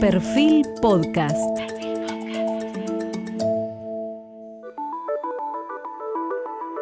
[0.00, 1.36] Perfil Podcast.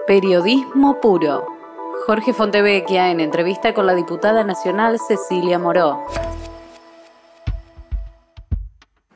[0.07, 1.45] Periodismo puro.
[2.07, 5.99] Jorge Fontevecchia en entrevista con la diputada nacional Cecilia Moró.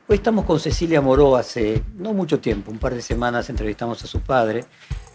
[0.09, 4.09] Hoy estamos con Cecilia Moró hace no mucho tiempo, un par de semanas entrevistamos a
[4.09, 4.65] su padre.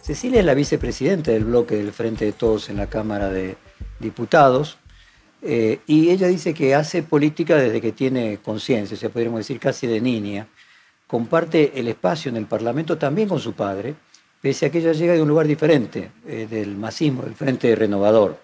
[0.02, 3.58] Cecilia es la vicepresidenta del bloque del Frente de Todos en la Cámara de
[4.00, 4.78] Diputados.
[5.42, 9.60] Eh, y ella dice que hace política desde que tiene conciencia, o sea, podríamos decir
[9.60, 10.48] casi de niña.
[11.06, 13.96] Comparte el espacio en el Parlamento también con su padre,
[14.42, 18.38] pese a que ella llega de un lugar diferente, eh, del masismo, del Frente Renovador.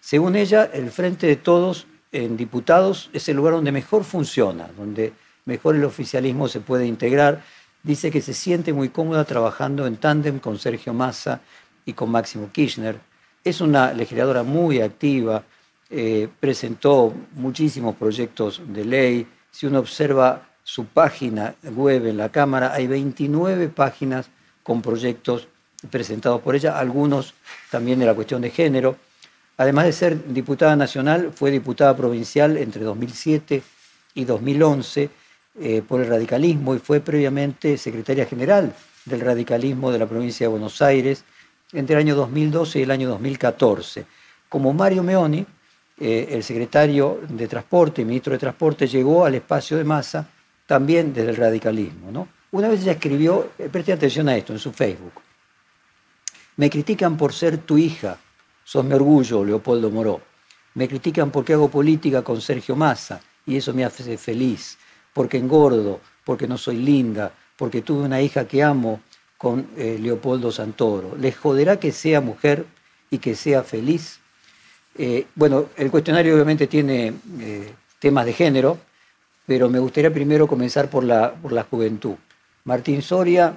[0.00, 5.12] Según ella, el Frente de Todos en diputados es el lugar donde mejor funciona, donde
[5.44, 7.42] mejor el oficialismo se puede integrar.
[7.82, 11.40] Dice que se siente muy cómoda trabajando en tándem con Sergio Massa
[11.84, 12.98] y con Máximo Kirchner.
[13.44, 15.44] Es una legisladora muy activa,
[15.90, 19.26] eh, presentó muchísimos proyectos de ley.
[19.50, 24.28] Si uno observa su página web en la Cámara, hay 29 páginas
[24.62, 25.48] con proyectos
[25.90, 27.32] presentados por ella, algunos
[27.70, 28.96] también de la cuestión de género.
[29.56, 33.62] Además de ser diputada nacional, fue diputada provincial entre 2007
[34.14, 35.10] y 2011
[35.60, 38.74] eh, por el radicalismo y fue previamente secretaria general
[39.06, 41.24] del radicalismo de la provincia de Buenos Aires
[41.72, 44.04] entre el año 2012 y el año 2014.
[44.48, 45.46] Como Mario Meoni,
[46.00, 50.28] eh, el secretario de Transporte y ministro de Transporte llegó al espacio de masa
[50.66, 52.12] también desde el radicalismo.
[52.12, 52.28] ¿no?
[52.52, 55.14] Una vez ella escribió, eh, atención a esto, en su Facebook.
[56.56, 58.18] Me critican por ser tu hija,
[58.64, 60.20] sos mi orgullo, Leopoldo Moró.
[60.74, 64.78] Me critican porque hago política con Sergio Massa y eso me hace feliz,
[65.12, 69.00] porque engordo, porque no soy linda, porque tuve una hija que amo
[69.36, 71.16] con eh, Leopoldo Santoro.
[71.16, 72.66] ¿Les joderá que sea mujer
[73.10, 74.20] y que sea feliz?
[74.98, 78.78] Eh, bueno, el cuestionario obviamente tiene eh, temas de género,
[79.46, 82.16] pero me gustaría primero comenzar por la, por la juventud.
[82.64, 83.56] Martín Soria,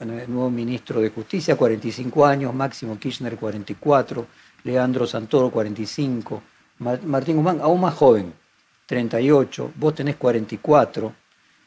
[0.00, 4.26] el nuevo ministro de Justicia, 45 años, Máximo Kirchner, 44,
[4.64, 6.42] Leandro Santoro, 45,
[6.78, 8.32] Martín Guzmán, aún más joven,
[8.86, 11.12] 38, vos tenés 44,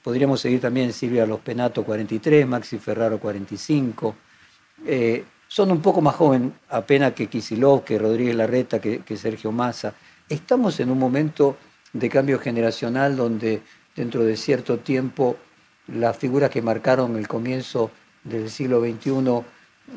[0.04, 4.16] podríamos seguir también Silvia Los Penato, 43, Maxi Ferraro, 45.
[4.88, 9.94] Eh, son un poco más jóvenes apenas que Kisilov, que Rodríguez Larreta, que, Sergio Massa.
[10.30, 11.58] Estamos en un momento
[11.92, 13.62] de cambio generacional donde
[13.94, 15.36] dentro de cierto tiempo
[15.88, 17.92] las figuras que marcaron el comienzo
[18.24, 19.44] del siglo XXI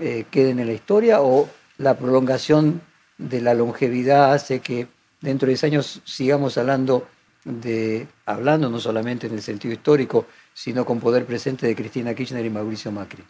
[0.01, 1.49] eh, queden en la historia o
[1.79, 2.81] la prolongación
[3.17, 4.89] de la longevidad hace que
[5.21, 7.07] dentro de 10 años sigamos hablando
[7.45, 12.45] de, hablando no solamente en el sentido histórico, sino con poder presente de Cristina Kirchner
[12.45, 13.23] y Mauricio Macri.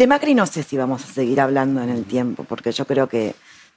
[0.00, 3.06] De Macri no sé si vamos a seguir hablando en el tiempo, porque yo creo
[3.06, 3.34] que,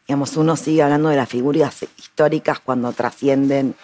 [0.07, 3.75] digamos, uno sigue hablando de las figuras históricas cuando trascienden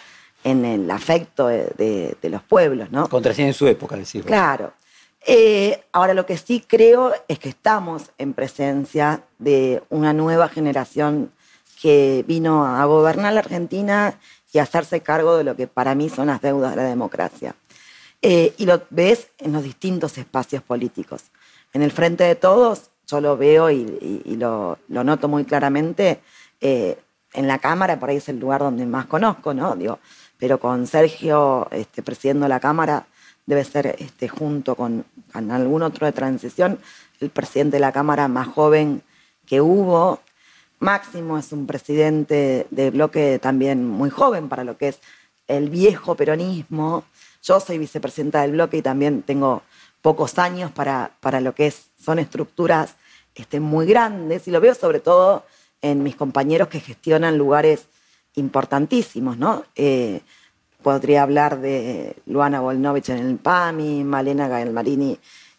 [0.46, 3.10] en el afecto de, los pueblos, ¿no?
[3.10, 4.24] Cuando trascienden su época, decir.
[4.24, 4.72] Claro.
[5.28, 11.34] Eh, ahora, lo que sí creo es que estamos en presencia de una nueva generación
[11.82, 14.18] que vino a gobernar la Argentina
[14.54, 17.54] y a hacerse cargo de lo que para mí son las deudas de la democracia.
[18.22, 21.24] Eh, y lo ves en los distintos espacios políticos.
[21.74, 26.20] En el frente de todos, yo lo veo y, lo, noto muy claramente.
[26.62, 26.98] Eh,
[27.34, 29.76] en la Cámara, por ahí es el lugar donde más conozco, ¿no?
[29.76, 30.00] Digo,
[30.38, 33.06] pero con Sergio este, presidiendo la Cámara,
[33.46, 36.80] debe ser este, junto con, algún otro de transición,
[37.20, 39.04] el presidente de la Cámara más joven
[39.46, 40.20] que hubo.
[40.80, 45.00] Máximo es un presidente de bloque también muy joven para lo que es
[45.48, 47.04] el viejo peronismo.
[47.44, 49.64] Yo soy vicepresidenta del bloque y también tengo
[50.02, 52.96] pocos años para, para lo que es, son estructuras
[53.36, 55.46] este, muy grandes y lo veo sobre todo
[55.82, 57.86] en mis compañeros que gestionan lugares
[58.36, 59.64] importantísimos, ¿no?
[59.76, 60.22] Eh,
[60.82, 65.18] podría hablar de Luana Volnovich en el PAMI, Malena Gaelmarini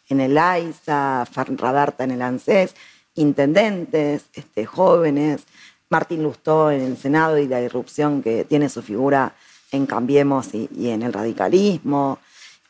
[0.09, 2.75] en el AISA, Radarta en el ANSES,
[3.15, 5.45] intendentes, este, jóvenes,
[5.89, 9.35] Martín Lustó en el Senado y la irrupción que tiene su figura
[9.73, 12.19] en Cambiemos y en el radicalismo,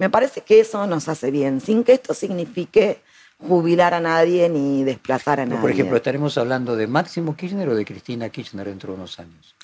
[0.00, 3.02] me parece que eso nos hace bien, sin que esto signifique
[3.38, 5.61] jubilar a nadie ni desplazar a nadie.
[5.61, 9.55] por ejemplo, ¿estaremos hablando de Máximo Kirchner o de Cristina Kirchner dentro de unos años?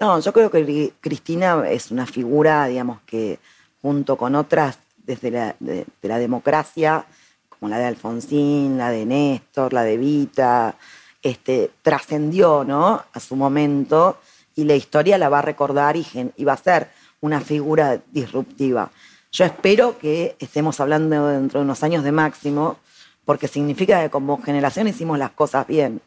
[0.00, 3.38] No, yo creo que Cristina es una figura, digamos, que
[3.80, 7.06] junto con otras desde la, de, la democracia,
[7.48, 10.74] como la de Alfonsín, la de Néstor, la de Vita,
[11.22, 13.04] este, trascendió ¿no?
[13.12, 14.18] a su momento
[14.56, 16.04] y la historia la va a recordar y,
[16.36, 16.90] y va a ser
[17.20, 18.90] una figura disruptiva.
[19.36, 22.78] Yo espero que estemos hablando dentro de unos años de máximo,
[23.26, 26.00] porque significa que como generación hicimos las cosas bien.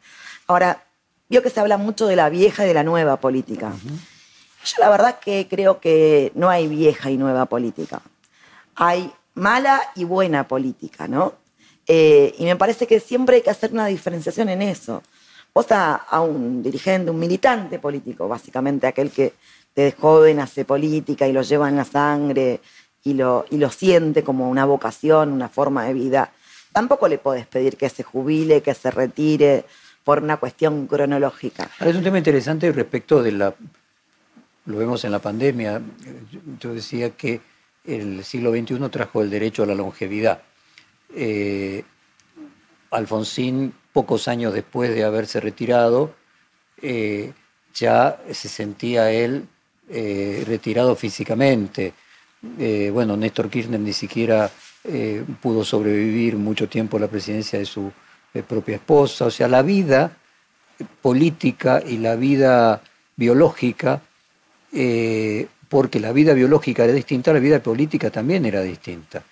[0.48, 0.84] Ahora,
[1.30, 3.72] vio que se habla mucho de la vieja y de la nueva política.
[4.66, 8.02] Yo la verdad que creo que no hay vieja y nueva política.
[8.74, 11.34] Hay mala y buena política, ¿no?
[11.86, 15.04] Eh, y me parece que siempre hay que hacer una diferenciación en eso.
[15.54, 19.34] Vos a, a un dirigente, un militante político, básicamente aquel que
[19.76, 22.60] desde joven hace política y lo lleva en la sangre
[23.04, 26.32] y lo, y lo siente como una vocación, una forma de vida,
[26.74, 29.66] tampoco le podés pedir que se jubile, que se retire
[30.04, 31.70] por una cuestión cronológica.
[31.80, 33.54] Es un tema interesante respecto de la,
[34.66, 35.82] lo vemos en la pandemia,
[36.60, 37.42] yo decía que
[37.86, 40.42] el siglo XXI trajo el derecho a la longevidad.
[41.16, 41.84] Eh,
[42.92, 46.14] Alfonsín, pocos años después de haberse retirado,
[46.82, 47.34] eh,
[47.74, 49.48] ya se sentía él
[49.90, 51.94] eh, retirado físicamente.
[52.42, 54.50] Bueno, Néstor Kirchner ni siquiera
[55.42, 57.92] pudo sobrevivir mucho tiempo a la presidencia de su
[58.48, 59.26] propia esposa.
[59.26, 60.18] O sea, la vida
[61.02, 62.82] política y la vida
[63.18, 64.02] biológica
[65.70, 69.24] porque la vida biológica era distinta, la vida política también era distinta.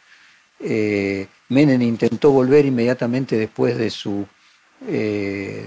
[0.60, 4.26] Eh, Menem intentó volver inmediatamente después de su
[4.88, 5.66] eh,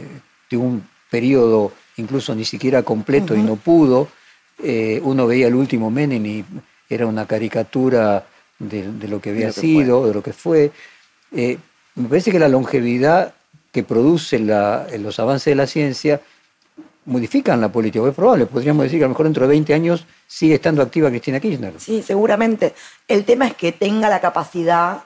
[0.49, 4.09] de un periodo incluso ni siquiera completo y no pudo.
[4.63, 6.45] Eh, uno veía el último Menem y
[6.91, 8.27] era una caricatura
[8.59, 10.71] de, lo que había sido, de lo que fue.
[11.31, 13.33] me parece que la longevidad
[13.73, 16.21] que produce los avances de la ciencia
[17.07, 18.07] modifican la política.
[18.07, 21.09] Es probable, podríamos decir que a lo mejor dentro de 20 años sigue estando activa
[21.09, 21.75] Cristina Kirchner.
[21.79, 22.75] Sí, seguramente.
[23.09, 25.05] El tema es que tenga la capacidad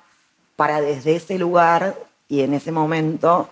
[0.56, 1.96] para desde ese lugar
[2.28, 3.50] y en ese momento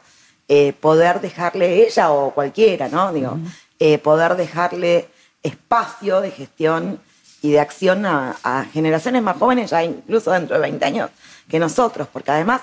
[0.49, 3.13] eh, poder dejarle ella o cualquiera, ¿no?
[3.13, 3.39] Digo,
[3.79, 5.09] eh, poder dejarle
[5.43, 7.01] espacio de gestión
[7.43, 11.11] y de acción a, generaciones más jóvenes, ya incluso dentro de 20 años,
[11.49, 12.63] que nosotros, porque además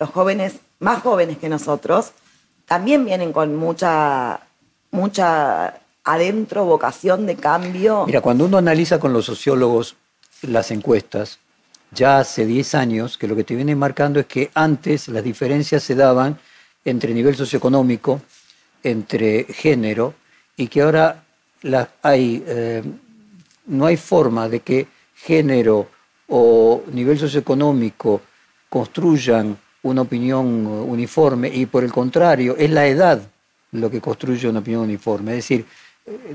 [0.00, 2.12] los jóvenes más jóvenes que nosotros
[2.66, 4.40] también vienen con mucha
[4.90, 8.04] mucha adentro vocación de cambio.
[8.06, 9.96] Mira, cuando uno analiza con los sociólogos
[10.42, 11.38] las encuestas,
[11.90, 15.82] ya hace 10 años que lo que te viene marcando es que antes las diferencias
[15.82, 16.38] se daban
[16.84, 18.20] entre nivel socioeconómico,
[18.82, 20.14] entre género,
[20.56, 21.24] y que ahora
[22.02, 22.82] hay, eh,
[23.66, 25.88] no hay forma de que género
[26.28, 28.20] o nivel socioeconómico
[28.68, 33.20] construyan una opinión uniforme y por el contrario es la edad
[33.72, 35.32] lo que construye una opinión uniforme.
[35.32, 35.66] Es decir,
[36.06, 36.34] eh,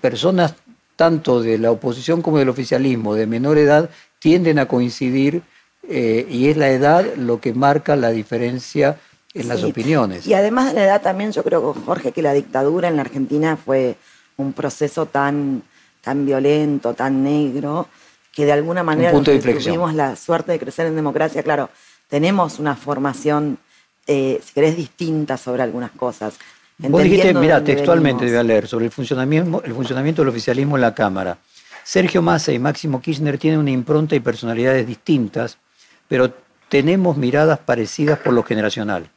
[0.00, 0.54] personas
[0.94, 5.42] tanto de la oposición como del oficialismo de menor edad tienden a coincidir
[5.88, 8.98] eh, y es la edad lo que marca la diferencia
[9.34, 10.26] en las opiniones.
[10.26, 13.56] Y además de la edad también yo creo, Jorge, que la dictadura en la Argentina
[13.56, 13.96] fue
[14.36, 15.62] un proceso tan,
[16.06, 17.88] tan violento, tan negro,
[18.32, 21.42] que de alguna manera tuvimos la suerte de crecer en democracia.
[21.42, 21.68] Claro,
[22.08, 23.58] tenemos una formación
[24.06, 26.38] eh, si querés, distintas sobre algunas cosas.
[26.78, 30.82] Vos dijiste, mira, textualmente voy a leer, sobre el funcionamiento, el funcionamiento del oficialismo en
[30.82, 31.38] la Cámara.
[31.82, 35.58] Sergio Massa y Máximo Kirchner tienen una impronta y personalidades distintas,
[36.06, 36.32] pero
[36.68, 39.10] tenemos miradas parecidas por lo generacional.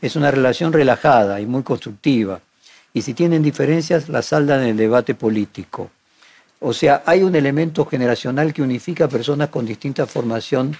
[0.00, 2.40] Es una relación relajada y muy constructiva.
[2.94, 5.90] Y si tienen diferencias, las saldan en el debate político.
[6.60, 10.76] O sea, hay un elemento generacional que unifica a personas con distinta formación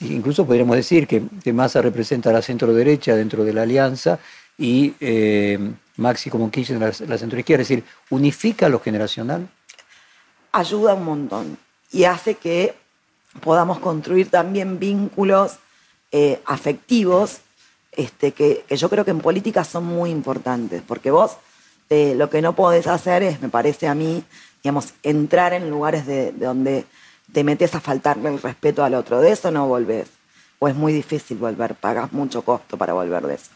[0.00, 4.18] Incluso podríamos decir que, Massa representa la centro derecha dentro de la alianza
[4.58, 5.58] y eh,
[5.96, 9.48] Maxi como Kirchner la, la centro izquierda, es decir, unifica lo generacional.
[10.50, 11.58] Ayuda un montón
[11.92, 12.74] y hace que
[13.40, 15.58] podamos construir también vínculos
[16.10, 17.38] eh, afectivos
[17.92, 21.36] este, que, yo creo que en política son muy importantes, porque vos
[21.90, 24.24] eh, lo que no podés hacer es, me parece a mí,
[24.62, 26.84] digamos, entrar en lugares de donde
[27.32, 29.20] te metes a faltarle el respeto al otro.
[29.20, 30.08] De eso no volvés.
[30.58, 33.50] O es muy difícil volver, pagas mucho costo para volver de eso.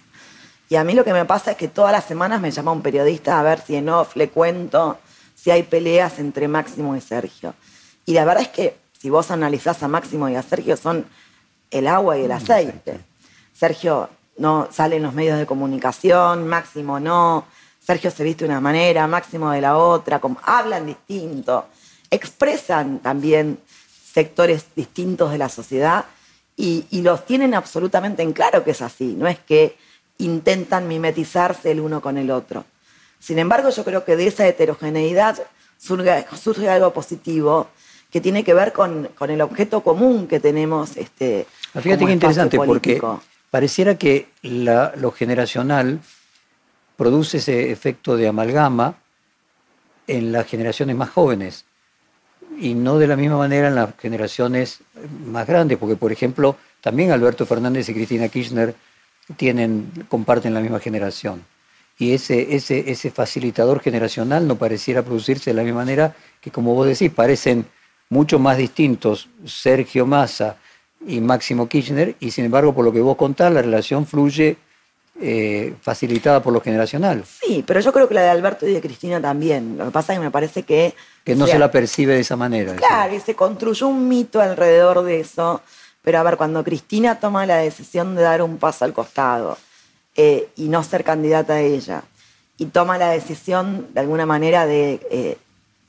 [0.69, 2.83] Y a mí lo que me pasa es que todas las semanas me llama un
[2.83, 4.99] periodista a ver si en off le cuento
[5.35, 7.55] si hay peleas entre Máximo y Sergio.
[8.05, 11.07] Y la verdad es que si vos analizás a Máximo y a Sergio son
[11.71, 12.99] el agua y el aceite.
[13.53, 14.09] Sergio
[14.39, 17.45] no sale en los medios de comunicación, Máximo no.
[17.87, 21.67] Sergio se viste de una manera, Máximo de la otra, como, hablan distinto,
[22.11, 23.59] expresan también
[24.13, 26.05] sectores distintos de la sociedad
[26.57, 29.77] y, los tienen absolutamente en claro que es así, no es que
[30.19, 32.65] intentan mimetizarse el uno con el otro.
[33.21, 35.39] Sin embargo, yo creo que de esa heterogeneidad
[35.79, 37.69] surge, algo positivo
[38.11, 40.97] que tiene que ver con, el objeto común que tenemos.
[40.97, 43.01] Este, ah, Fíjate qué interesante, porque
[43.51, 46.01] pareciera que lo generacional
[46.97, 48.97] produce ese efecto de amalgama
[50.07, 51.65] en las generaciones más jóvenes
[52.59, 54.81] y no de la misma manera en las generaciones
[55.27, 58.75] más grandes, porque por ejemplo también Alberto Fernández y Cristina Kirchner
[59.37, 61.45] tienen, comparten la misma generación.
[61.99, 66.75] y ese, ese, ese facilitador generacional no pareciera producirse de la misma manera que, como
[66.75, 67.65] vos decís, parecen
[68.11, 70.57] mucho más distintos Sergio Massa
[71.07, 74.59] y Máximo Kirchner, y sin embargo, por lo que vos contás, la relación fluye
[75.21, 77.25] eh, facilitada por lo generacional.
[77.25, 79.79] Sí, pero yo creo que la de Alberto y de Cristina también.
[79.79, 80.95] Lo que pasa es que me parece que...
[81.25, 82.75] Que no se la percibe de esa manera.
[82.77, 85.63] Claro, y se construyó un mito alrededor de eso.
[86.03, 89.57] Pero a ver, cuando Cristina toma la decisión de dar un paso al costado
[90.15, 92.03] eh, y no ser candidata a ella,
[92.59, 95.39] y toma la decisión de alguna manera de eh,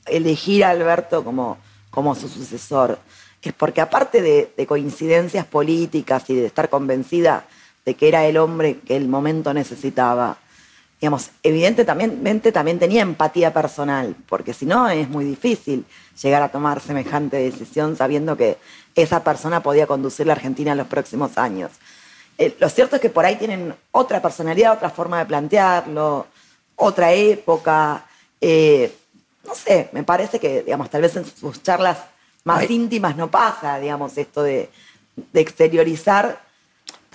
[0.06, 1.58] elegir a Alberto como,
[1.90, 2.98] como su sucesor,
[3.42, 7.44] es porque aparte de coincidencias políticas y de estar convencida
[7.88, 10.36] de que era el hombre que el momento necesitaba.
[11.00, 15.86] Digamos, evidentemente también tenía empatía personal, porque si no es muy difícil
[16.22, 18.58] llegar a tomar semejante decisión sabiendo que
[18.94, 21.70] esa persona podía conducir la Argentina en los próximos años.
[22.36, 26.26] Eh, lo cierto es que por ahí tienen otra personalidad, otra forma de plantearlo,
[26.76, 28.04] otra época.
[28.38, 28.92] Eh,
[29.46, 31.96] no sé, me parece que, digamos, tal vez en sus charlas
[32.44, 34.68] más íntimas no pasa, digamos, esto de,
[35.32, 36.47] de exteriorizar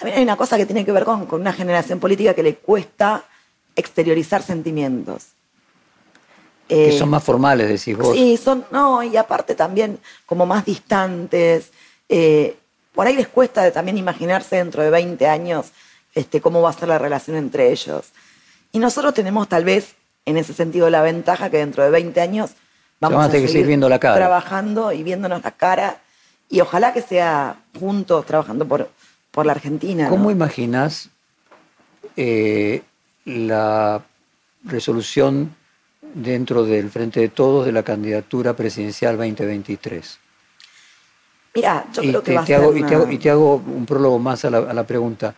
[0.03, 3.24] también hay una cosa que tiene que ver con, una generación política que le cuesta
[3.74, 5.27] exteriorizar sentimientos.
[6.67, 8.13] que son más formales, decís vos.
[8.13, 11.72] Sí, son, no, y aparte también como más distantes.
[12.10, 12.57] Eh,
[12.93, 15.67] por ahí les cuesta también imaginarse dentro de 20 años
[16.13, 18.07] este, cómo va a ser la relación entre ellos.
[18.74, 19.95] Y nosotros tenemos tal vez
[20.25, 22.51] en ese sentido la ventaja que dentro de 20 años
[23.00, 24.15] vamos a, seguir, viendo la cara.
[24.15, 26.01] trabajando y viéndonos la cara.
[26.50, 28.89] Y ojalá que sea juntos, trabajando por,
[29.34, 30.10] por la Argentina.
[30.10, 31.10] ¿Cómo imaginas
[32.16, 32.84] eh,
[33.25, 34.06] la
[34.63, 35.56] resolución
[36.13, 40.20] dentro del Frente de Todos de la candidatura presidencial 2023?
[41.56, 42.78] Mira, yo creo que va a te ser hago,
[43.12, 45.34] y, te hago, un prólogo más a la, pregunta,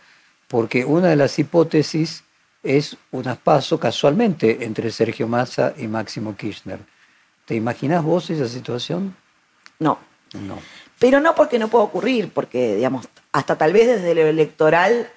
[0.46, 2.22] porque una de las hipótesis
[2.62, 6.80] es un paso casualmente entre Sergio Massa y Máximo Kirchner.
[7.46, 9.16] ¿Te imaginas vos esa situación?
[9.78, 9.98] No.
[10.34, 10.58] No.
[10.98, 15.10] Pero no porque no pueda ocurrir, porque, digamos, hasta tal vez desde lo electoral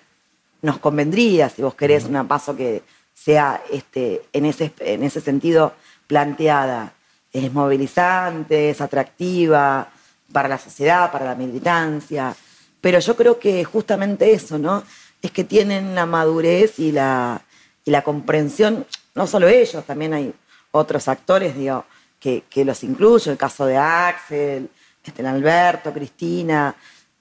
[0.61, 2.83] nos convendría, si vos querés, un paso que
[3.13, 5.71] sea este, en, ese, en ese sentido
[6.05, 6.91] planteada.
[7.31, 9.89] Es movilizante, es atractiva
[10.33, 12.35] para la sociedad, para la militancia.
[12.81, 14.83] Pero yo creo que justamente eso, ¿no?
[15.21, 17.41] Es que tienen la madurez y la,
[17.85, 18.85] y la comprensión,
[19.15, 20.33] no solo ellos, también hay
[20.71, 21.85] otros actores, digo,
[22.19, 24.69] que, que los incluyo, el caso de Axel,
[25.05, 26.75] este, Alberto, Cristina,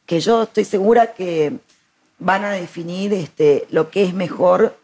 [0.08, 1.52] que yo estoy segura que
[2.18, 4.74] van a definir este, lo que es mejor,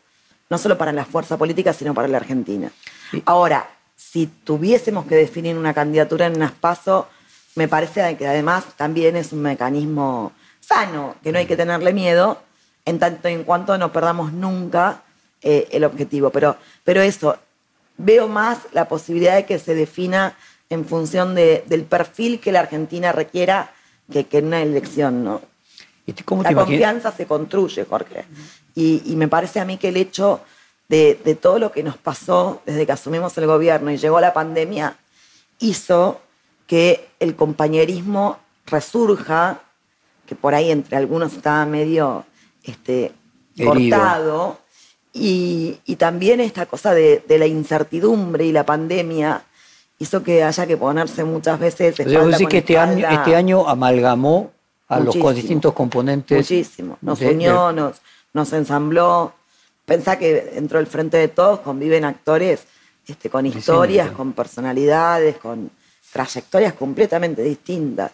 [0.50, 2.70] no solo para la fuerza política, sino para la Argentina.
[3.24, 7.08] Ahora, si tuviésemos que definir una candidatura en un espacio,
[7.54, 12.42] me parece que además también es un mecanismo sano, que no hay que tenerle miedo,
[12.84, 15.04] en tanto en cuanto no perdamos nunca
[15.40, 16.28] eh, el objetivo.
[16.28, 17.38] Pero, pero eso,
[17.96, 20.36] veo más la posibilidad de que se defina
[20.68, 23.73] en función del perfil que la Argentina requiera
[24.10, 25.40] que, en una elección, ¿no?
[26.42, 28.24] la confianza se construye, Jorge.
[28.74, 30.40] Y, me parece a mí que el hecho
[30.88, 34.96] de, todo lo que nos pasó desde que asumimos el gobierno y llegó la pandemia
[35.60, 36.20] hizo
[36.66, 39.60] que el compañerismo resurja,
[40.26, 42.26] que por ahí entre algunos estaba medio
[42.62, 43.12] este,
[43.62, 44.58] cortado,
[45.12, 49.44] y, también esta cosa de, de la incertidumbre y la pandemia
[50.04, 51.96] hizo que haya que ponerse muchas veces.
[51.96, 54.52] Yo decir que este año, este año amalgamó
[54.88, 56.38] a los distintos componentes.
[56.38, 56.98] Muchísimo.
[57.00, 58.00] Nos unió, Nos,
[58.32, 59.32] nos ensambló.
[59.84, 62.64] Pensá que dentro del Frente de Todos conviven actores
[63.06, 65.70] este, con historias, con personalidades, con
[66.12, 68.12] trayectorias completamente distintas.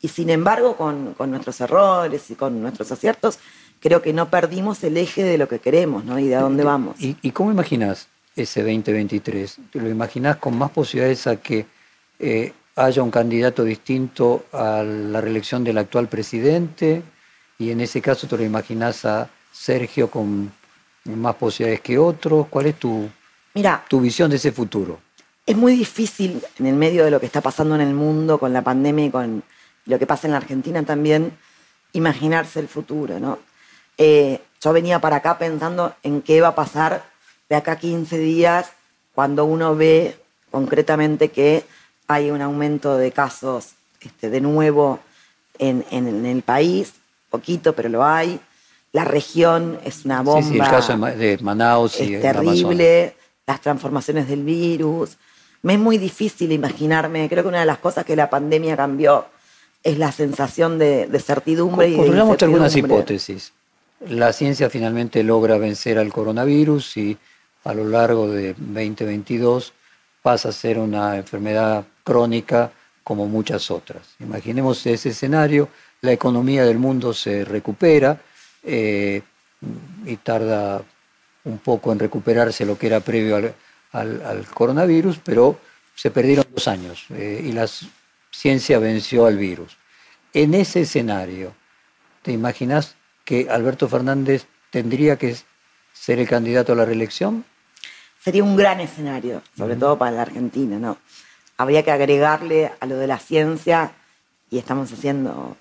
[0.00, 3.38] Y sin embargo, con, con, nuestros errores y con nuestros aciertos,
[3.80, 6.18] creo que no perdimos el eje de lo que queremos ¿no?
[6.18, 7.00] y de a dónde vamos.
[7.00, 9.58] ¿Y, y cómo imaginas ese 2023?
[9.70, 11.66] ¿Te lo imaginas con más posibilidades a que
[12.18, 17.02] eh, haya un candidato distinto a la reelección del actual presidente?
[17.58, 20.52] Y en ese caso, ¿te lo imaginas a Sergio con
[21.04, 22.46] más posibilidades que otros?
[22.48, 23.08] ¿Cuál es tu,
[23.54, 25.00] Mira, tu visión de ese futuro?
[25.46, 28.52] Es muy difícil en el medio de lo que está pasando en el mundo con
[28.52, 29.42] la pandemia y con
[29.86, 31.32] lo que pasa en la Argentina también,
[31.92, 33.38] imaginarse el futuro, ¿no?
[33.98, 37.04] Eh, yo venía para acá pensando en qué va a pasar
[37.48, 38.72] de acá 15 días,
[39.14, 40.16] cuando uno ve
[40.50, 41.64] concretamente que
[42.06, 45.00] hay un aumento de casos este, de nuevo
[45.58, 46.94] en, el país,
[47.30, 48.40] poquito, pero lo hay.
[48.92, 50.42] La región es una bomba.
[50.42, 53.14] Sí, el caso de Manaus y es terrible,
[53.46, 55.16] las transformaciones del virus.
[55.62, 59.26] Me es muy difícil imaginarme, creo que una de las cosas que la pandemia cambió
[59.82, 63.52] es la sensación de, certidumbre y de algunas hipótesis.
[64.08, 67.16] La ciencia finalmente logra vencer al coronavirus y
[67.64, 69.72] a lo largo de 2022
[70.22, 72.70] pasa a ser una enfermedad crónica
[73.02, 74.14] como muchas otras.
[74.20, 75.68] Imaginemos ese escenario,
[76.00, 78.20] la economía del mundo se recupera
[78.62, 79.22] eh,
[80.04, 80.82] y tarda
[81.44, 83.54] un poco en recuperarse lo que era previo
[83.92, 85.58] al, coronavirus, pero
[85.94, 87.68] se perdieron dos años eh, y la
[88.30, 89.76] ciencia venció al virus.
[90.32, 91.54] En ese escenario,
[92.22, 95.36] ¿te imaginas que Alberto Fernández tendría que
[95.92, 97.44] ser el candidato a la reelección?
[98.24, 100.96] Sería un gran escenario, sobre todo para la Argentina, ¿no?
[101.58, 103.92] Habría que agregarle a lo de la ciencia,
[104.50, 105.58] y estamos haciendo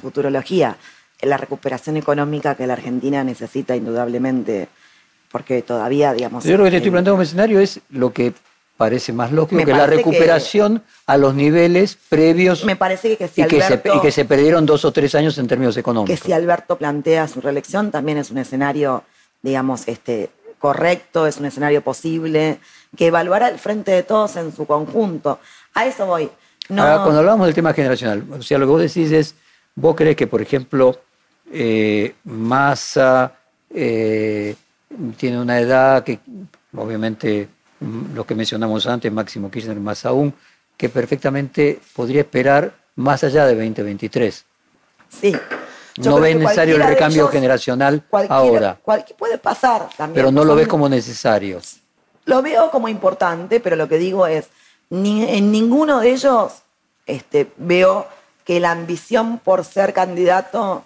[0.00, 0.76] futurología,
[1.22, 4.68] la recuperación económica que la Argentina necesita indudablemente,
[5.32, 6.44] porque todavía, digamos...
[6.44, 8.32] Yo lo que te estoy planteando como escenario es lo que
[8.76, 13.46] parece más lógico que la recuperación a los niveles previos me parece que si y,
[13.46, 16.20] que se, y que se perdieron dos o tres años en términos económicos.
[16.20, 19.02] Que si Alberto plantea su reelección también es un escenario,
[19.42, 22.58] digamos, este, correcto, es un escenario posible,
[22.96, 25.38] que evaluará el frente de todos en su conjunto.
[25.74, 26.30] A eso voy.
[26.68, 26.84] No...
[27.02, 29.34] cuando hablamos del tema generacional, o sea, lo que vos decís es,
[29.74, 31.00] vos crees que, por ejemplo,
[31.50, 33.32] eh, Massa
[33.70, 34.54] eh,
[35.16, 36.20] tiene una edad que,
[36.76, 37.48] obviamente,
[37.80, 40.34] mm, lo que mencionamos antes, Máximo Kirchner más aún,
[40.76, 44.44] que perfectamente podría esperar más allá de 2023.
[45.08, 45.34] Sí,
[46.04, 48.78] no ves necesario el recambio generacional ahora.
[49.18, 50.14] puede pasar también.
[50.14, 51.60] Pero no lo ves como necesario.
[52.24, 54.48] Lo veo como importante, pero lo que digo es,
[54.90, 56.52] en ninguno de ellos
[57.06, 58.06] este, veo
[58.44, 60.84] que la ambición por ser candidato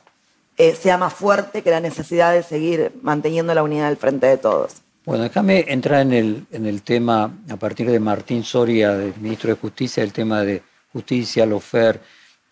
[0.56, 4.36] eh, sea más fuerte que la necesidad de seguir manteniendo la unidad del frente de
[4.36, 4.74] todos.
[5.04, 9.50] Bueno, déjame entrar en el, en el tema, a partir de Martín Soria, del ministro
[9.50, 12.00] de Justicia, el tema de justicia, lofer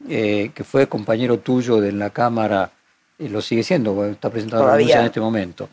[0.09, 2.71] eh, que fue compañero tuyo de la Cámara,
[3.19, 5.69] y lo sigue siendo, está presentando la denuncia en este momento.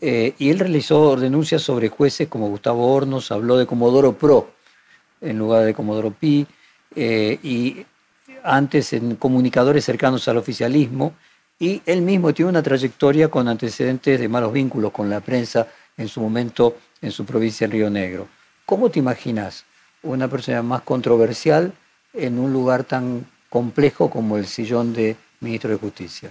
[0.00, 4.50] Eh, y él realizó denuncias sobre jueces como Gustavo Hornos, habló de Comodoro Pro
[5.20, 6.46] en lugar de Comodoro Pi,
[6.96, 7.84] eh, y
[8.42, 11.12] antes en comunicadores cercanos al oficialismo,
[11.58, 16.08] y él mismo tiene una trayectoria con antecedentes de malos vínculos con la prensa en
[16.08, 18.28] su momento en su provincia en Río Negro.
[18.64, 19.64] ¿Cómo te imaginas
[20.02, 21.72] una persona más controversial
[22.14, 26.30] en un lugar tan complejo como el sillón de ministro de Justicia.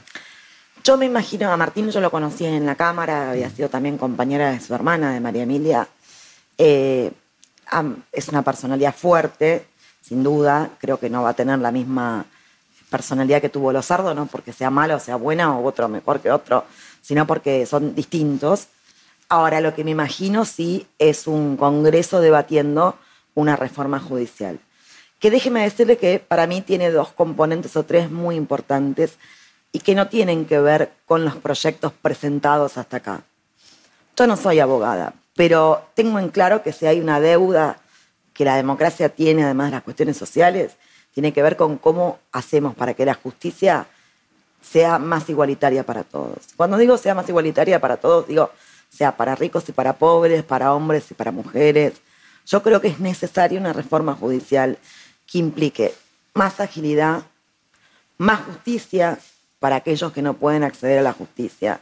[0.83, 4.51] Yo me imagino a Martín, yo lo conocí en la Cámara, había sido también compañera
[4.51, 5.87] de su hermana, de María Emilia.
[6.57, 7.11] Eh,
[8.13, 9.67] es una personalidad fuerte,
[10.01, 10.69] sin duda.
[10.79, 12.25] Creo que no va a tener la misma
[12.89, 16.65] personalidad que tuvo Lozardo, no porque sea malo sea buena o otro mejor que otro,
[17.01, 18.67] sino porque son distintos.
[19.27, 22.97] Ahora, lo que me imagino sí es un Congreso debatiendo
[23.35, 24.59] una reforma judicial
[25.19, 29.17] que déjeme decirle que para mí tiene dos componentes o tres muy importantes
[29.71, 33.21] y que no tienen que ver con los proyectos presentados hasta acá.
[34.15, 37.79] Yo no soy abogada, pero tengo en claro que si hay una deuda
[38.33, 40.77] que la democracia tiene, además de las cuestiones sociales,
[41.13, 43.87] tiene que ver con cómo hacemos para que la justicia
[44.61, 46.37] sea más igualitaria para todos.
[46.55, 48.51] Cuando digo sea más igualitaria para todos, digo
[48.89, 51.93] sea para ricos y para pobres, para hombres y para mujeres.
[52.45, 54.77] Yo creo que es necesaria una reforma judicial
[55.31, 55.93] que implique
[56.33, 57.23] más agilidad,
[58.17, 59.19] más justicia
[59.59, 61.81] para aquellos que no pueden acceder a la justicia,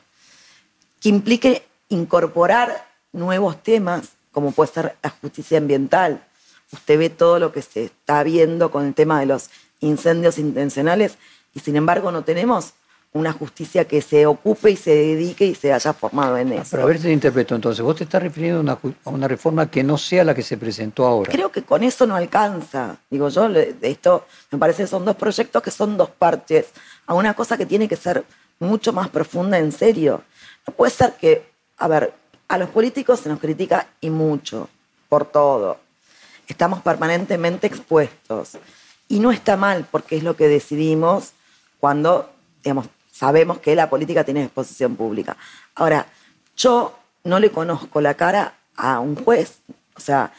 [1.00, 6.24] que implique incorporar nuevos temas, como puede ser la justicia ambiental.
[6.72, 11.18] Usted ve todo lo que se está viendo con el tema de los incendios intencionales
[11.54, 12.74] y sin embargo no tenemos
[13.14, 16.68] una justicia que se ocupe y se dedique y se haya formado en eso.
[16.72, 19.84] Pero a ver si te interpreto entonces, vos te estás refiriendo a una, reforma que
[19.84, 21.32] no sea la que se presentó ahora.
[21.32, 22.98] Creo que con eso no alcanza.
[23.10, 23.48] Digo yo,
[23.82, 26.68] esto me parece que son dos proyectos que son dos partes
[27.06, 28.24] a una cosa que tiene que ser
[28.60, 30.24] mucho más profunda en serio.
[30.68, 32.14] No puede ser que, a ver,
[32.48, 34.70] a los políticos se nos critica y mucho,
[35.10, 35.80] por todo.
[36.48, 38.58] Estamos permanentemente expuestos.
[39.10, 41.32] Y no está mal porque es lo que decidimos
[41.80, 42.30] cuando,
[42.64, 42.88] digamos,
[43.18, 45.36] sabemos que la política tiene exposición pública.
[45.76, 46.06] Ahora,
[46.56, 49.60] yo no le conozco la cara a un juez,
[49.96, 50.32] o sea,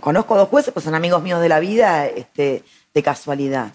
[0.00, 3.72] conozco dos jueces, pues son amigos míos de la vida, este, de casualidad,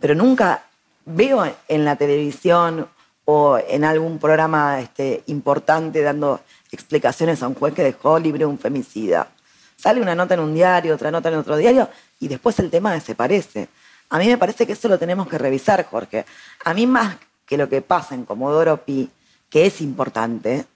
[0.00, 0.64] pero nunca
[1.06, 2.88] veo en la televisión
[3.24, 6.40] o en algún programa este, importante dando
[6.72, 9.28] explicaciones a un juez que dejó libre un femicida.
[9.76, 12.92] Sale una nota en un diario, otra nota en otro diario, y después el tema
[12.92, 13.68] desaparece.
[14.08, 16.26] A mí me parece que eso lo tenemos que revisar, Jorge.
[16.64, 17.16] A mí más
[17.50, 19.10] que lo que pasa en Comodoro Pi,
[19.50, 20.66] que es importante,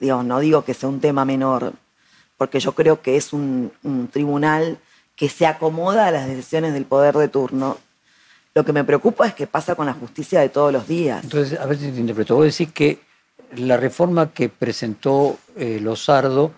[0.00, 1.72] digo, no digo que sea un tema menor,
[2.36, 3.70] porque yo creo que es un,
[4.12, 4.78] tribunal
[5.14, 7.78] que se acomoda a las decisiones del poder de turno.
[8.54, 11.22] Lo que me preocupa es qué pasa con la justicia de todos los días.
[11.22, 12.34] Entonces, a ver si te interpreto.
[12.34, 12.98] Vos decís que
[13.54, 16.50] la reforma que presentó eh, Lozardo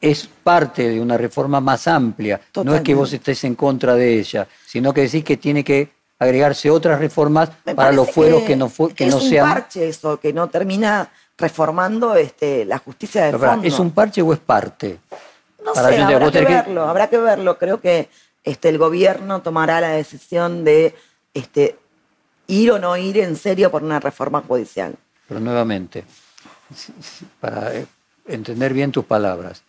[0.00, 2.40] es parte de una reforma más amplia.
[2.64, 5.99] No es que vos estés en contra de ella, sino que decís que tiene que
[6.20, 9.32] agregarse otras reformas para los fueros que, no, que no sean...
[9.32, 13.66] Es un parche eso, que no termina reformando este, la justicia de fondo.
[13.66, 14.98] ¿Es un parche o es parte?
[15.64, 17.58] No sé, habrá que verlo, habrá que verlo.
[17.58, 18.10] Creo que
[18.44, 20.94] este, el gobierno tomará la decisión de
[21.32, 21.78] este,
[22.46, 24.94] ir o no ir en serio por una reforma judicial.
[25.26, 26.04] Pero nuevamente,
[27.40, 27.86] para eh,
[28.26, 29.62] entender bien tus palabras,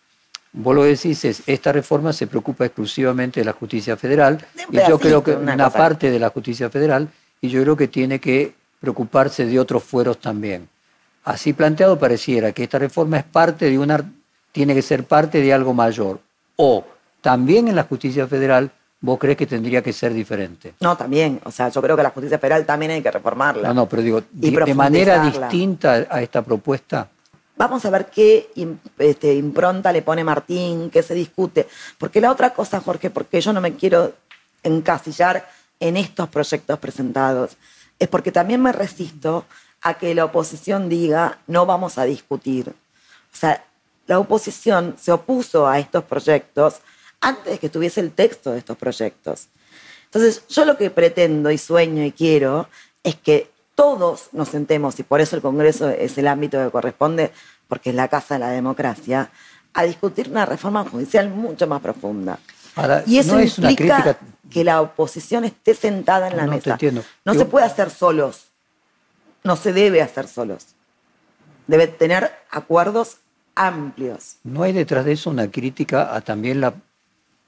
[0.52, 4.98] vos lo decís, es, esta reforma se preocupa exclusivamente de la justicia federal, y yo
[4.98, 7.08] creo que una, una parte de la justicia federal,
[7.40, 10.68] y yo creo que tiene que preocuparse de otros fueros también.
[11.24, 14.02] Así planteado pareciera que esta reforma es parte de una,
[14.50, 16.20] tiene que ser parte de algo mayor.
[16.56, 16.84] O
[17.20, 20.74] también en la justicia federal vos crees que tendría que ser diferente.
[20.80, 21.40] No, también.
[21.44, 23.68] O sea, yo creo que la justicia federal también hay que reformarla.
[23.68, 27.08] No, no, pero digo, de, manera distinta a esta propuesta.
[27.56, 28.50] Vamos a ver qué
[28.98, 31.68] este, impronta le pone Martín, qué se discute.
[31.98, 34.14] Porque la otra cosa, Jorge, porque yo no me quiero
[34.62, 35.48] encasillar
[35.80, 37.56] en estos proyectos presentados,
[37.98, 39.44] es porque también me resisto
[39.82, 42.68] a que la oposición diga no vamos a discutir.
[42.70, 43.64] O sea,
[44.06, 46.76] la oposición se opuso a estos proyectos
[47.20, 49.48] antes de que tuviese el texto de estos proyectos.
[50.04, 52.68] Entonces, yo lo que pretendo y sueño y quiero
[53.02, 53.50] es que
[53.82, 57.32] todos nos sentemos, y por eso el Congreso es el ámbito que corresponde,
[57.68, 59.30] porque es la casa de la democracia,
[59.74, 62.38] a discutir una reforma judicial mucho más profunda.
[63.06, 64.18] y eso implica
[64.50, 66.78] que la oposición esté sentada en la mesa.
[67.24, 68.52] No se puede hacer solos
[69.44, 70.66] no se debe hacer solos.
[71.66, 73.18] Debe tener acuerdos
[73.54, 74.36] amplios.
[74.44, 76.74] ¿No hay detrás de eso una crítica a también la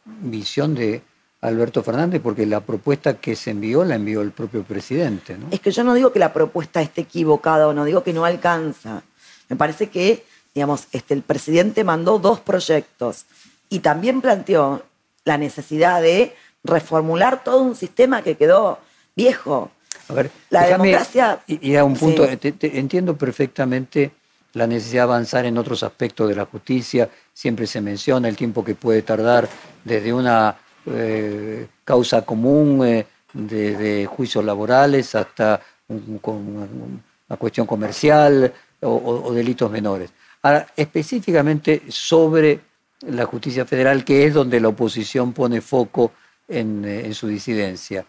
[0.04, 1.02] visión de
[1.44, 2.22] Alberto Fernández?
[2.22, 5.36] Porque la propuesta que se envió la envió el propio presidente.
[5.50, 8.24] Es que yo no digo que la propuesta esté equivocada o no, digo que no
[8.24, 9.02] alcanza.
[9.50, 13.26] Me parece que, digamos, este, el presidente mandó dos proyectos
[13.68, 14.82] y también planteó
[15.24, 18.78] la necesidad de reformular todo un sistema que quedó
[19.14, 19.70] viejo.
[20.08, 21.40] A ver, la democracia.
[21.46, 24.12] Y, a un punto, entiendo perfectamente
[24.54, 27.10] la necesidad de avanzar en otros aspectos de la justicia.
[27.34, 29.46] Siempre se menciona el tiempo que puede tardar
[29.84, 39.70] desde una eh, causa común eh, de, juicios laborales hasta una cuestión comercial o, delitos
[39.70, 40.10] menores.
[40.42, 42.60] Ahora, específicamente sobre
[43.08, 46.12] la justicia federal, que es donde la oposición pone foco
[46.46, 48.04] en, eh, su disidencia.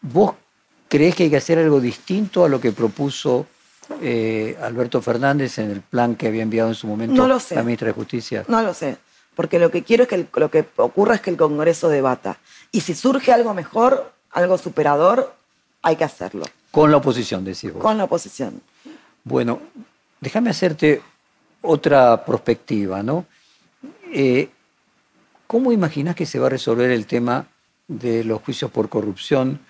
[0.00, 0.34] ¿Vos
[0.88, 3.46] ¿Crees que hay que hacer algo distinto a lo que propuso
[4.00, 7.92] eh, Alberto Fernández en el plan que había enviado en su momento la ministra de
[7.92, 8.44] Justicia?
[8.46, 8.96] No lo sé,
[9.36, 12.38] porque lo que quiero es que lo que ocurra es que el Congreso debata.
[12.72, 15.34] Y si surge algo mejor, algo superador,
[15.82, 16.44] hay que hacerlo.
[16.70, 17.82] Con la oposición, decís vos.
[17.82, 18.62] Con la oposición.
[19.22, 19.60] Bueno,
[20.20, 21.02] déjame hacerte
[21.60, 23.26] otra perspectiva, ¿no?
[24.12, 24.48] Eh,
[25.46, 27.46] ¿Cómo imaginas que se va a resolver el tema
[27.86, 29.60] de los juicios por corrupción?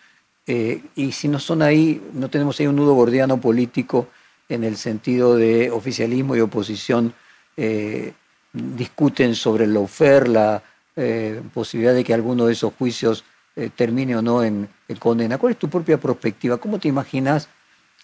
[0.47, 4.07] Eh, y si no son ahí, no tenemos ahí un nudo gordiano político
[4.49, 7.13] en el sentido de oficialismo y oposición
[7.57, 8.15] eh,
[8.77, 10.63] discuten sobre el lawfare, la
[10.97, 13.25] eh, posibilidad de que alguno de esos juicios
[13.75, 15.39] termine o no en, condena.
[15.39, 16.59] ¿Cuál es tu propia perspectiva?
[16.59, 17.49] ¿Cómo te imaginas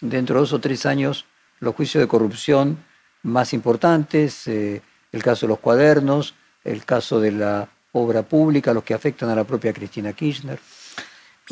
[0.01, 1.27] dentro de dos o tres años
[1.61, 2.79] los juicios de corrupción
[3.23, 6.35] más importantes, el caso de los cuadernos,
[6.65, 10.59] el caso de la obra pública, los que afectan a la propia Cristina Kirchner?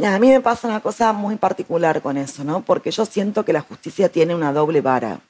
[0.05, 2.63] a mí me pasa una cosa muy particular con eso, ¿no?
[2.63, 5.21] Porque yo siento que la justicia tiene una doble vara.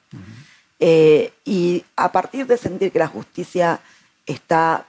[0.83, 3.79] Eh, y a partir de sentir que la justicia
[4.25, 4.87] está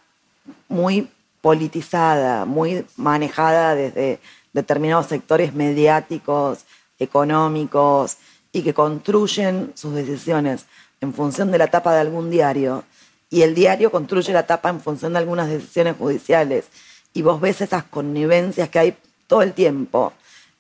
[0.68, 1.06] muy
[1.42, 4.18] politizada, muy manejada desde
[4.54, 6.60] determinados sectores mediáticos,
[6.98, 8.16] económicos,
[8.52, 10.64] y que construyen sus decisiones
[11.02, 12.84] en función de la tapa de algún diario,
[13.28, 16.66] y el diario construye la tapa en función de algunas decisiones judiciales,
[17.12, 20.14] y vos ves esas connivencias que hay todo el tiempo,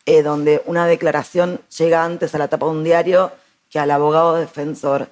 [0.04, 3.32] eh, donde una declaración llega antes a la tapa de un diario
[3.70, 5.08] que al abogado defensor.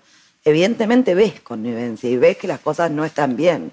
[0.51, 3.71] Evidentemente ves connivencia y ves que las cosas no están bien.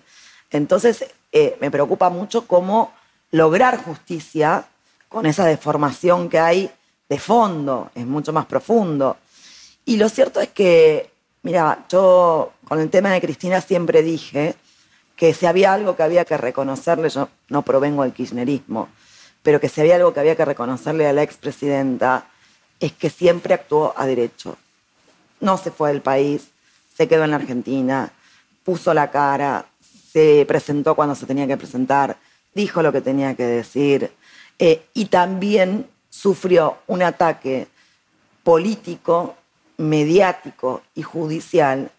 [0.51, 2.93] Entonces eh, me preocupa mucho cómo
[3.31, 4.65] lograr justicia
[5.09, 6.69] con esa deformación que hay
[7.09, 9.17] de fondo, es mucho más profundo.
[9.85, 11.09] Y lo cierto es que,
[11.41, 14.55] mira, yo con el tema de Cristina siempre dije
[15.15, 18.89] que si había algo que había que reconocerle, yo no provengo del kirchnerismo,
[19.41, 22.27] pero que si había algo que había que reconocerle a la expresidenta
[22.79, 24.57] es que siempre actuó a derecho.
[25.39, 26.49] No se fue del país,
[26.97, 28.11] se quedó en la Argentina,
[28.63, 29.65] puso la cara,
[30.11, 32.17] se presentó cuando se tenía que presentar,
[32.55, 34.11] dijo lo que tenía que decir
[34.57, 37.67] eh, y también sufrió un ataque
[38.43, 39.35] político
[39.77, 41.91] mediático y judicial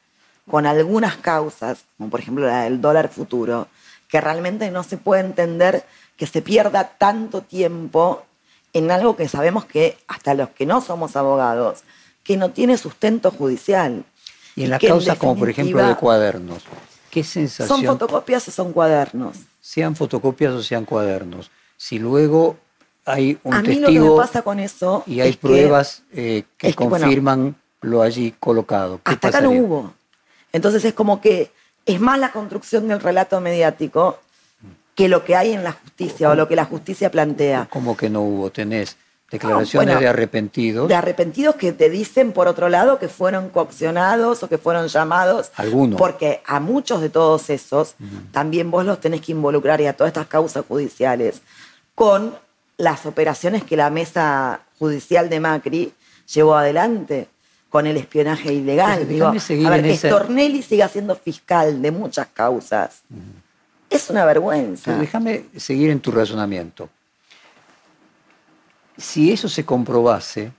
[0.51, 3.69] con algunas causas, como por ejemplo la del dólar futuro,
[4.09, 5.85] que realmente no se puede entender
[6.17, 8.25] que se pierda tanto tiempo
[8.73, 11.85] en algo que sabemos que hasta los que no somos abogados,
[12.25, 14.05] que no tiene sustento judicial.
[14.59, 16.65] Y en las causas como por ejemplo de cuadernos,
[17.11, 17.81] ¿qué sensación?
[17.81, 19.37] ¿Son fotocopias o son cuadernos?
[19.61, 21.51] Sean fotocopias o sean cuadernos.
[21.77, 22.57] Si luego
[23.05, 25.47] hay un A mí testigo lo que me pasa con eso y hay es que
[25.47, 29.95] pruebas eh, que es que, bueno, confirman lo allí colocado, ¿qué hasta acá no hubo.
[30.53, 31.53] Entonces es como que
[31.87, 34.19] es más la construcción del relato mediático
[34.97, 37.69] que lo que hay en la justicia o lo que la justicia plantea.
[37.71, 38.51] ¿Cómo que no hubo?
[38.51, 38.97] Tenés
[39.31, 44.43] declaraciones bueno, de arrepentidos, De arrepentidos que te dicen, por otro lado, que fueron coaccionados
[44.43, 45.51] o que fueron llamados.
[45.57, 45.99] Algunos.
[45.99, 47.95] Porque a muchos de todos esos
[48.33, 51.43] también vos los tenés que involucrar y a todas estas causas judiciales
[51.95, 52.35] con
[52.79, 55.93] las operaciones que la mesa judicial de Macri
[56.33, 57.29] llevó adelante
[57.69, 58.99] con el espionaje ilegal.
[58.99, 63.03] Pues, Digo, a ver, que esa- Stornelli siga siendo fiscal de muchas causas.
[63.91, 64.85] Es una vergüenza.
[64.87, 66.89] Pero déjame seguir en tu razonamiento.
[68.99, 70.53] Si eso se comprobase,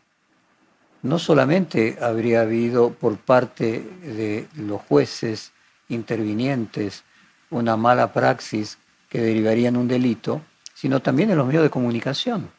[1.02, 5.52] no solamente habría habido por parte de los jueces
[5.90, 7.04] intervinientes
[7.50, 8.78] una mala praxis
[9.10, 10.42] que derivaría en un delito,
[10.74, 12.50] sino también en los medios de comunicación.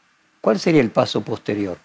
[0.40, 1.78] ¿Cuál sería el paso posterior?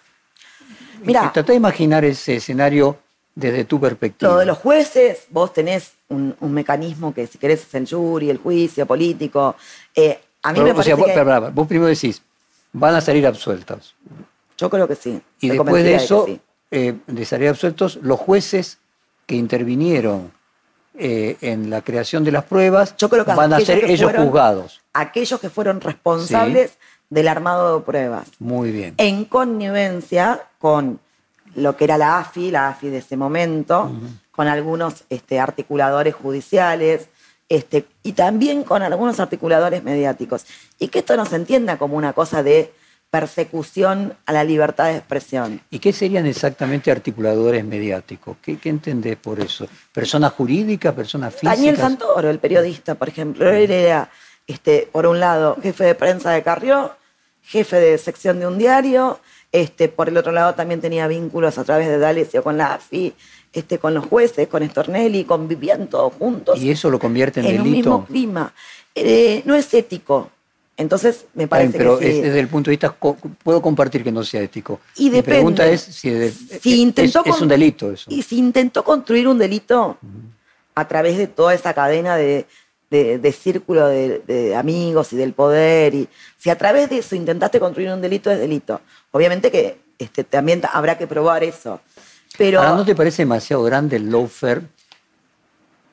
[1.02, 1.32] Mirá.
[1.32, 2.98] Trata de imaginar ese escenario
[3.34, 4.32] desde tu perspectiva.
[4.32, 8.30] Lo de los jueces, vos tenés un, un mecanismo que si querés es el jury,
[8.30, 9.56] el juicio político.
[9.94, 11.50] Eh, a mí Pero, me o sea, que...
[11.50, 12.22] vos primero decís,
[12.78, 13.94] van a salir absueltos.
[14.58, 15.20] Yo creo que sí.
[15.40, 16.40] Y después de eso, sí.
[16.70, 18.78] eh, de salir absueltos, los jueces
[19.26, 20.30] que intervinieron
[20.98, 24.26] eh, en la creación de las pruebas Yo creo que van a ser ellos fueron-
[24.26, 24.80] juzgados.
[24.92, 26.78] Aquellos que fueron responsables
[27.10, 28.28] del armado de pruebas.
[28.38, 28.94] Muy bien.
[28.98, 30.98] En connivencia con
[31.54, 33.90] lo que era la AFI, la AFI de ese momento,
[34.32, 37.08] con algunos este, articuladores judiciales
[37.48, 40.44] este, y también con algunos articuladores mediáticos.
[40.78, 42.72] Y que esto no se entienda como una cosa de
[43.10, 45.60] persecución a la libertad de expresión.
[45.70, 48.36] ¿Y qué serían exactamente articuladores mediáticos?
[48.42, 49.68] ¿Qué, qué entendés por eso?
[49.92, 51.56] ¿Personas jurídicas, personas físicas?
[51.56, 54.10] Daniel Santoro, el periodista, por ejemplo, él era,
[54.46, 56.96] este, por un lado, jefe de prensa de Carrió,
[57.42, 59.20] jefe de sección de un diario,
[59.52, 63.14] este, por el otro lado también tenía vínculos a través de D'Alessio con la AFI,
[63.52, 67.60] este, con los jueces, con Stornelli, convivían todos juntos ¿Y eso lo convierte en, en
[67.62, 68.04] un mismo delito?
[68.06, 68.52] clima.
[68.94, 70.30] Eh, no es ético.
[70.78, 72.18] Entonces, me parece pero que sí.
[72.18, 72.94] es desde el punto de vista,
[73.42, 74.80] puedo compartir que no sea ético.
[74.96, 75.22] Y Mi depende.
[75.36, 78.10] pregunta es si, de- Si es- intentó es, con- un delito eso.
[78.10, 79.96] Y si intentó construir un delito
[80.74, 82.44] a través de toda esa cadena de,
[82.90, 87.16] de- de círculo de, de amigos y del poder, y si a través de eso
[87.16, 88.82] intentaste construir un delito, es delito.
[89.12, 91.80] Obviamente que este, también habrá que probar eso.
[92.36, 94.62] Pero Ahora, ¿no te parece demasiado grande el lawfare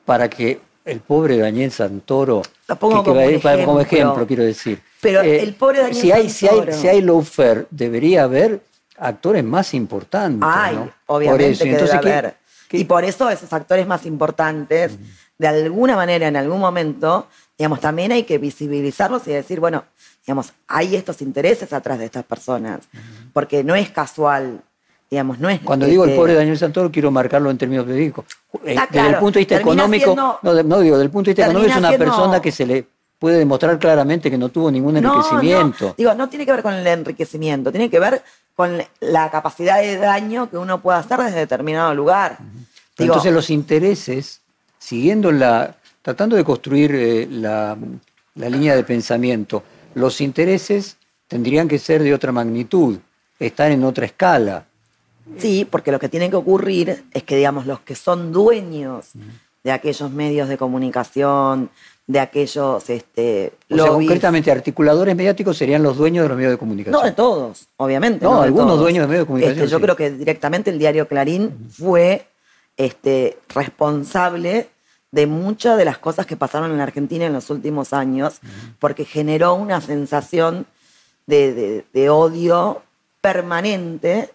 [0.04, 4.26] para que el pobre Daniel Santoro, Lo pongo que- que como ejemplo.
[4.26, 4.78] quiero decir.
[4.78, 6.76] Eh, Pero el pobre Daniel si hay, si hay, Santoro.
[6.78, 8.60] si hay lawfare, debería haber
[8.98, 10.46] actores más importantes.
[10.50, 10.90] Hay, ¿no?
[11.06, 11.64] obviamente Por eso.
[11.64, 12.34] que Entonces, debe ¿qué- haber.
[12.68, 14.92] qué- Y por eso esos actores más importantes,
[15.38, 19.84] de alguna manera, en algún momento, digamos, también hay que visibilizarlos y decir, bueno,
[20.26, 22.80] digamos, hay estos intereses atrás de estas personas.
[23.32, 24.60] Porque no es casual,
[25.10, 25.60] digamos, no es...
[25.60, 28.24] Cuando digo el este, pobre Daniel Santoro, quiero marcarlo en términos jurídicos.
[28.64, 30.04] Eh, Ah, Desde el punto de vista económico,
[30.42, 32.86] siendo- no, digo, del punto de vista económico es una siendo- persona que se le
[33.18, 35.86] puede demostrar claramente que no tuvo ningún enriquecimiento.
[35.88, 38.22] no, digo, no tiene que ver con el enriquecimiento, tiene que ver
[38.54, 42.38] con la capacidad de daño que uno puede hacer desde determinado lugar.
[42.98, 44.40] Digo, entonces los intereses,
[44.78, 47.76] siguiendo la, tratando de construir eh, la,
[48.34, 49.62] la línea de pensamiento,
[49.94, 52.98] los intereses tendrían que ser de otra magnitud,
[53.38, 54.64] estar en otra escala.
[55.38, 59.10] Sí, porque lo que tiene que ocurrir es que, digamos, los que son dueños
[59.62, 61.70] de aquellos medios de comunicación,
[62.06, 66.52] de aquellos este, O sea, lobbies- concretamente, articuladores mediáticos serían los dueños de los medios
[66.52, 67.00] de comunicación.
[67.00, 68.24] No de todos, obviamente.
[68.26, 68.80] No, de algunos todos.
[68.80, 69.82] dueños de medios de comunicación, Este, yo sí.
[69.82, 72.26] creo que directamente el diario Clarín fue
[72.76, 74.68] este, responsable
[75.12, 78.40] de muchas de las cosas que pasaron en la Argentina en los últimos años,
[78.80, 80.66] porque generó una sensación
[81.26, 82.82] de, de- de odio
[83.22, 84.33] permanente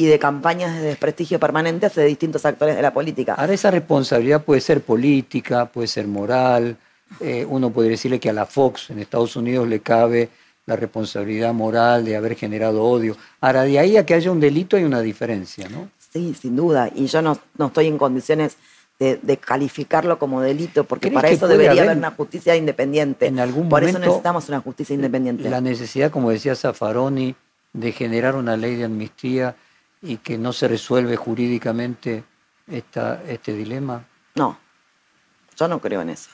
[0.00, 3.34] y de campañas de desprestigio permanente hacia distintos actores de la política.
[3.34, 6.78] Ahora esa responsabilidad puede ser política, puede ser moral.
[7.20, 10.30] eh, uno podría decirle que a la Fox en Estados Unidos le cabe
[10.64, 13.14] la responsabilidad moral de haber generado odio.
[13.42, 15.90] Ahora, de ahí a que haya un delito hay una diferencia, ¿no?
[16.12, 16.88] Sí, sin duda.
[16.94, 18.56] Y yo no, no estoy en condiciones
[18.98, 23.26] de, de calificarlo como delito, porque ¿Crees para eso debería haber haber una justicia independiente.
[23.26, 25.50] en algún Por eso momento necesitamos una justicia independiente.
[25.50, 27.34] La necesidad, como decía Zaffaroni,
[27.74, 29.56] de generar una ley de amnistía
[30.02, 32.24] y que no se resuelve jurídicamente
[32.66, 34.04] esta, este dilema?
[34.34, 34.58] No,
[35.56, 36.30] yo no creo en eso.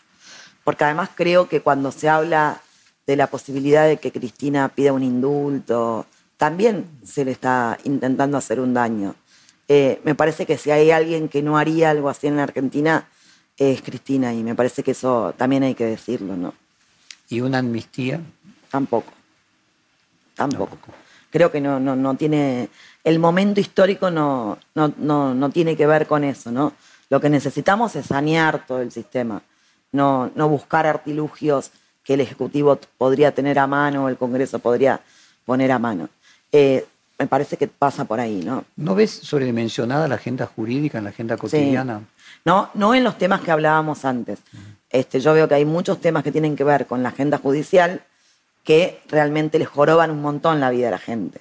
[0.64, 2.60] Porque además creo que cuando se habla
[3.06, 8.60] de la posibilidad de que Cristina pida un indulto, también se le está intentando hacer
[8.60, 9.14] un daño.
[9.68, 13.08] Eh, me parece que si hay alguien que no haría algo así en la Argentina,
[13.56, 16.54] es Cristina, y me parece que eso también hay que decirlo, ¿no?
[17.28, 18.20] ¿Y una amnistía?
[18.70, 19.12] Tampoco.
[20.34, 20.76] Tampoco.
[21.30, 22.68] Creo que no, no, no tiene.
[23.06, 26.72] El momento histórico no, no, no, no tiene que ver con eso, ¿no?
[27.08, 29.42] Lo que necesitamos es sanear todo el sistema,
[29.92, 31.70] no, no buscar artilugios
[32.02, 35.00] que el Ejecutivo podría tener a mano o el Congreso podría
[35.44, 36.08] poner a mano.
[36.50, 36.84] Eh,
[37.16, 38.64] me parece que pasa por ahí, ¿no?
[38.74, 42.02] ¿No ves sobredimensionada la agenda jurídica en la agenda cotidiana?
[42.44, 44.40] No, no en los temas que hablábamos antes.
[44.90, 48.02] Este, yo veo que hay muchos temas que tienen que ver con la agenda judicial
[48.64, 51.38] que realmente les joroban un montón la vida a la gente.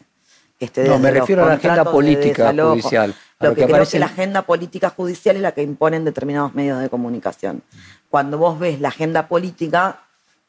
[0.60, 3.13] Este, no, me refiero a la agenda política judicial.
[3.39, 6.89] Lo, que, creo que la agenda política judicial es la que imponen determinados medios de
[6.89, 7.62] comunicación.
[8.10, 10.00] Cuando vos ves la agenda política,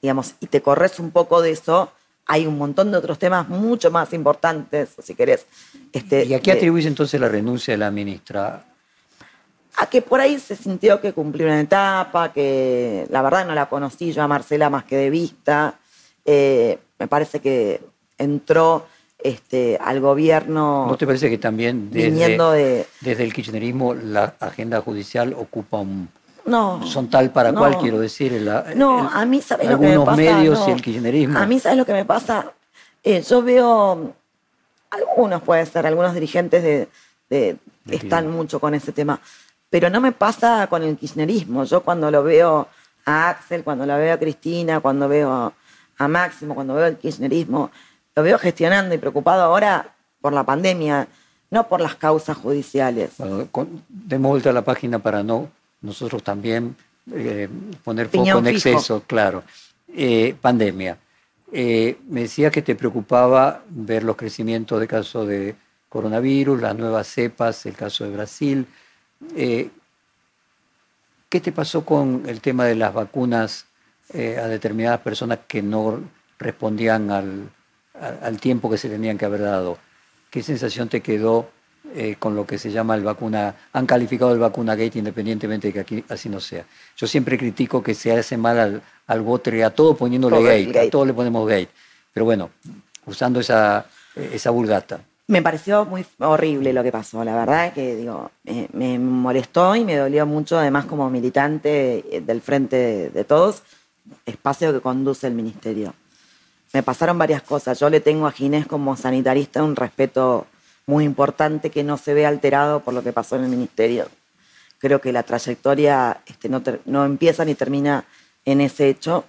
[0.01, 1.90] digamos, y te corres un poco de eso,
[2.27, 5.47] hay un montón de otros temas mucho más importantes, si querés.
[5.92, 8.64] Este, ¿Y a qué atribuís entonces la renuncia de la ministra?
[9.77, 13.69] A que por ahí se sintió que cumplió una etapa, que la verdad no la
[13.69, 15.75] conocí yo a Marcela más que de vista.
[16.25, 17.81] Eh, me parece que
[18.19, 18.87] entró
[19.26, 20.86] este, al gobierno.
[20.86, 26.08] ¿No te parece que también desde, desde el kirchnerismo la agenda judicial ocupa un,
[26.46, 26.86] no.
[26.86, 28.48] Son tal para cual, quiero decir.
[28.76, 30.16] no, a mí, ¿sabes lo que me pasa?
[30.16, 31.38] medios y el kirchnerismo.
[31.38, 32.52] A mí, ¿sabes lo que me pasa?
[33.02, 34.14] Eh, yo veo,
[34.90, 36.88] algunos puede ser, algunos dirigentes
[37.28, 37.56] de,
[37.90, 39.20] están mucho con ese tema,
[39.68, 41.64] pero no me pasa con el kirchnerismo.
[41.64, 42.68] Yo cuando lo veo
[43.04, 45.52] a Axel, cuando lo veo a Cristina, cuando veo
[45.98, 47.72] a Máximo, cuando veo el kirchnerismo,
[48.16, 51.07] lo veo gestionando y preocupado ahora por la pandemia,
[51.50, 53.11] no por las causas judiciales.
[53.18, 53.46] Bueno,
[53.88, 55.50] demos vuelta a la página para no
[55.83, 56.74] nosotros también
[57.12, 57.48] eh,
[57.85, 59.44] poner foco en exceso, claro.
[59.94, 60.96] Eh, pandemia.
[61.52, 65.55] Eh, me decía que te preocupaba ver los crecimientos de casos de
[65.90, 68.66] coronavirus, las nuevas cepas, el caso de Brasil.
[69.35, 69.70] ¿Qué
[71.40, 73.66] te pasó con el tema de las vacunas
[74.12, 76.00] a determinadas personas que no
[76.38, 77.48] respondían al,
[78.22, 79.78] al tiempo que se tenían que haber dado?
[80.30, 81.48] ¿Qué sensación te quedó
[81.94, 85.72] eh, con lo que se llama el vacuna, han calificado el vacuna gate independientemente de
[85.72, 86.64] que aquí así no sea.
[86.96, 90.90] Yo siempre critico que se hace mal al, al voter, a todo poniéndole gate, a
[90.90, 91.68] todo le ponemos gate.
[92.12, 92.50] Pero bueno,
[93.06, 95.00] usando esa, esa vulgata.
[95.28, 98.30] Me pareció muy horrible lo que pasó, la verdad que digo,
[98.72, 103.62] me, molestó y me dolió mucho, además como militante del Frente de Todos,
[104.24, 105.94] espacio que conduce el Ministerio.
[106.72, 107.79] Me pasaron varias cosas.
[107.79, 110.46] Yo le tengo a Ginés como sanitarista un respeto
[110.87, 114.09] muy importante que no se ve alterado por lo que pasó en el ministerio.
[114.79, 118.05] Creo que la trayectoria este, no, empieza ni termina
[118.44, 119.24] en ese hecho.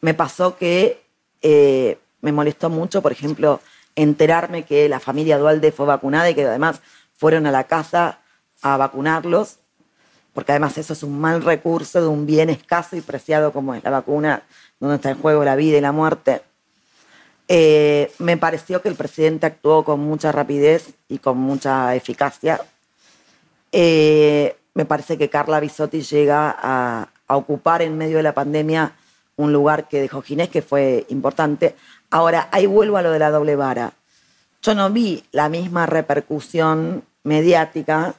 [0.00, 1.02] Me pasó que
[1.42, 3.60] eh, me molestó mucho, por ejemplo,
[3.94, 6.80] enterarme que la familia Dualde fue vacunada y que además
[7.16, 8.18] fueron a la casa
[8.62, 9.58] a vacunarlos,
[10.34, 13.84] porque además eso es un mal recurso de un bien escaso y preciado como es
[13.84, 14.42] la vacuna,
[14.80, 16.42] donde está en juego la vida y la muerte.
[17.46, 22.60] Eh, me pareció que el presidente actuó con mucha rapidez y con mucha eficacia.
[23.70, 28.92] Eh, me parece que Carla Bisotti llega a, ocupar en medio de la pandemia
[29.36, 31.74] un lugar que dejó Ginés, que fue importante.
[32.10, 33.92] Ahora, ahí vuelvo a lo de la doble vara.
[34.62, 38.14] Yo no vi la misma repercusión mediática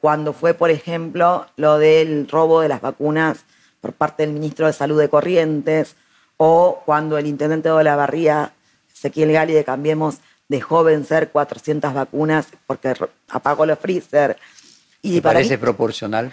[0.00, 3.44] cuando fue, por ejemplo, lo del robo de las vacunas
[3.80, 5.96] por parte del ministro de Salud de Corrientes
[6.36, 8.52] o cuando el intendente de la Barría
[8.92, 12.94] Ezequiel Gali de Cambiemos dejó vencer 400 vacunas porque
[13.28, 14.38] apagó los freezer.
[15.02, 16.32] Y ¿Te parece proporcional?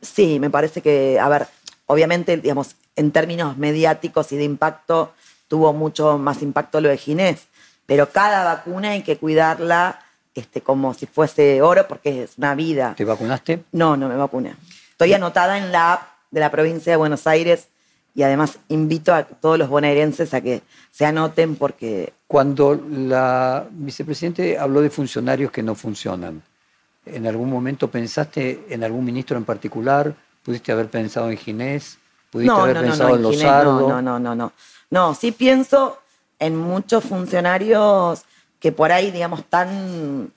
[0.00, 1.46] Sí, me parece que, a ver,
[1.86, 5.12] obviamente, digamos, en términos mediáticos y de impacto,
[5.48, 7.46] tuvo mucho más impacto lo de Ginés,
[7.86, 10.03] pero cada vacuna hay que cuidarla
[10.34, 12.94] este, como si fuese oro porque es una vida.
[12.96, 13.64] ¿Te vacunaste?
[13.72, 14.54] No, no me vacuné.
[14.90, 17.68] Estoy anotada en la app de la provincia de Buenos Aires
[18.14, 22.12] y además invito a todos los bonaerenses a que se anoten porque...
[22.26, 26.42] Cuando la vicepresidente habló de funcionarios que no funcionan,
[27.06, 30.14] ¿en algún momento pensaste en algún ministro en particular?
[30.44, 31.98] ¿Pudiste haber pensado en Ginés?
[32.30, 34.52] ¿Pudiste haber pensado en, los No, no, no, no, no.
[34.90, 35.98] No, sí pienso
[36.38, 38.24] en muchos funcionarios
[38.64, 40.32] que por ahí, digamos, están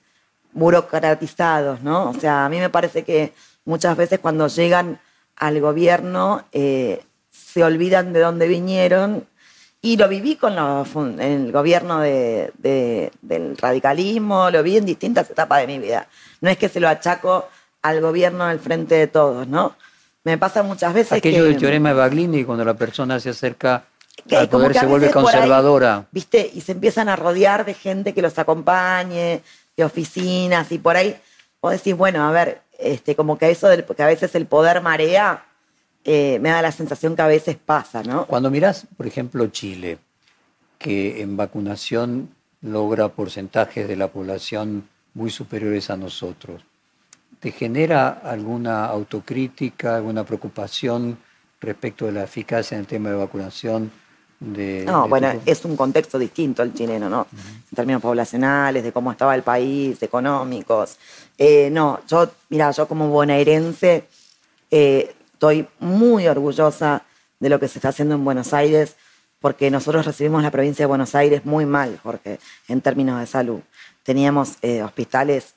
[0.52, 2.10] burocratizados, ¿no?
[2.10, 3.32] O sea, a mí me parece que
[3.64, 5.00] muchas veces cuando llegan
[5.34, 9.26] al gobierno eh, se olvidan de dónde vinieron
[9.80, 10.52] Y lo viví con
[11.18, 16.06] el gobierno del radicalismo, lo vi en distintas etapas de mi vida.
[16.42, 17.48] No es que se lo achaco
[17.80, 19.74] al gobierno del frente de todos, ¿no?
[20.22, 23.84] Me pasa muchas veces Aquello del teorema de Baglini, cuando la persona se acerca
[24.30, 26.06] al poder se vuelve conservadora.
[26.10, 26.50] ¿Viste?
[26.54, 29.42] Y se empiezan a rodear de gente que los acompañe,
[29.76, 31.16] de oficinas, y por ahí
[31.60, 34.80] vos decís, bueno, a ver, este, como que eso, del, que a veces el poder
[34.82, 35.44] marea,
[36.04, 38.26] eh, me da la sensación que a veces pasa, ¿no?
[38.26, 39.98] Cuando mirás, por ejemplo, Chile,
[40.78, 46.62] que en vacunación logra porcentajes de la población muy superiores a nosotros,
[47.40, 51.18] ¿te genera alguna autocrítica, alguna preocupación
[51.60, 53.90] respecto de la eficacia en el tema de vacunación?
[54.40, 57.26] De, no, bueno, es un contexto distinto el chileno, ¿no?
[57.32, 60.96] En términos poblacionales, de cómo estaba el país, económicos.
[61.36, 64.06] Eh, no, yo, mira, yo como bonaerense
[64.70, 67.02] eh, estoy muy orgullosa
[67.40, 68.96] de lo que se está haciendo en Buenos Aires,
[69.40, 73.60] porque nosotros recibimos la provincia de Buenos Aires muy mal, Jorge, en términos de salud.
[74.02, 75.54] Teníamos eh, hospitales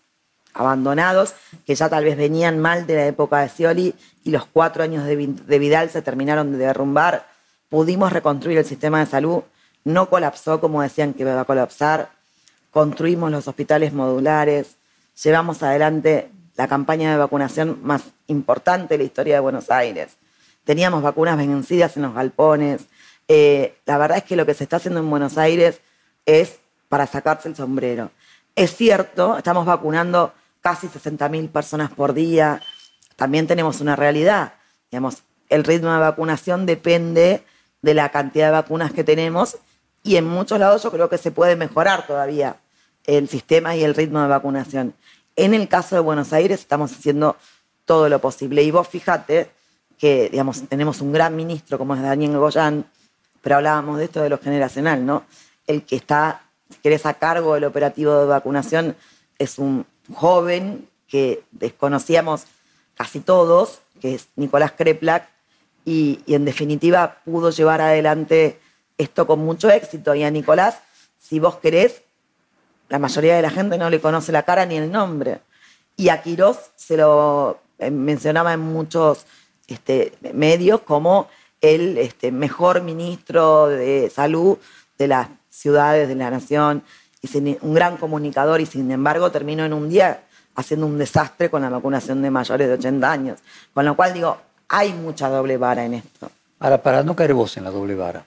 [0.53, 1.33] abandonados
[1.65, 5.05] que ya tal vez venían mal de la época de Scioli y los cuatro años
[5.05, 7.30] de, Vidal se terminaron de derrumbar.
[7.71, 9.43] Pudimos reconstruir el sistema de salud,
[9.85, 12.09] no colapsó como decían que iba a colapsar.
[12.69, 14.75] Construimos los hospitales modulares,
[15.23, 20.17] llevamos adelante la campaña de vacunación más importante de la historia de Buenos Aires.
[20.65, 22.87] Teníamos vacunas vencidas en los galpones.
[23.29, 25.79] Eh, la verdad es que lo que se está haciendo en Buenos Aires
[26.25, 26.59] es
[26.89, 28.11] para sacarse el sombrero.
[28.53, 32.61] Es cierto, estamos vacunando casi 60.000 personas por día.
[33.15, 34.55] También tenemos una realidad.
[34.91, 37.45] Digamos, el ritmo de vacunación depende
[37.81, 39.57] de la cantidad de vacunas que tenemos
[40.03, 42.57] y en muchos lados yo creo que se puede mejorar todavía
[43.05, 44.93] el sistema y el ritmo de vacunación.
[45.35, 47.35] En el caso de Buenos Aires estamos haciendo
[47.85, 48.63] todo lo posible.
[48.63, 49.49] Y vos fíjate
[49.97, 52.85] que, digamos, tenemos un gran ministro como es Daniel Goyán,
[53.41, 55.25] pero hablábamos de esto de lo generacional, ¿no?
[55.67, 58.95] El que está, si querés, a cargo del operativo de vacunación
[59.37, 62.45] es un joven que desconocíamos
[62.95, 65.27] casi todos, que es Nicolás Kreplak,
[65.85, 68.59] y, en definitiva pudo llevar adelante
[68.97, 70.13] esto con mucho éxito.
[70.15, 70.79] Y a Nicolás,
[71.19, 72.03] si vos querés,
[72.89, 75.39] la mayoría de la gente no le conoce la cara ni el nombre.
[75.95, 79.25] Y a Quirós se lo eh, mencionaba en muchos
[79.67, 81.27] este, medios como
[81.61, 84.57] el este, mejor ministro de salud
[84.97, 86.83] de las ciudades de la nación
[87.21, 90.23] y un gran comunicador y sin embargo terminó en un día
[90.55, 93.39] haciendo un desastre con la vacunación de mayores de 80 años.
[93.73, 94.37] Con lo cual digo,
[94.71, 96.31] hay mucha doble vara en esto.
[96.59, 98.23] Ahora, para no caer vos en la doble vara,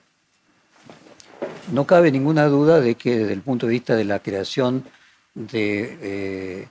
[1.71, 4.85] no cabe ninguna duda de que desde el punto de vista de la creación
[5.33, 6.67] de eh,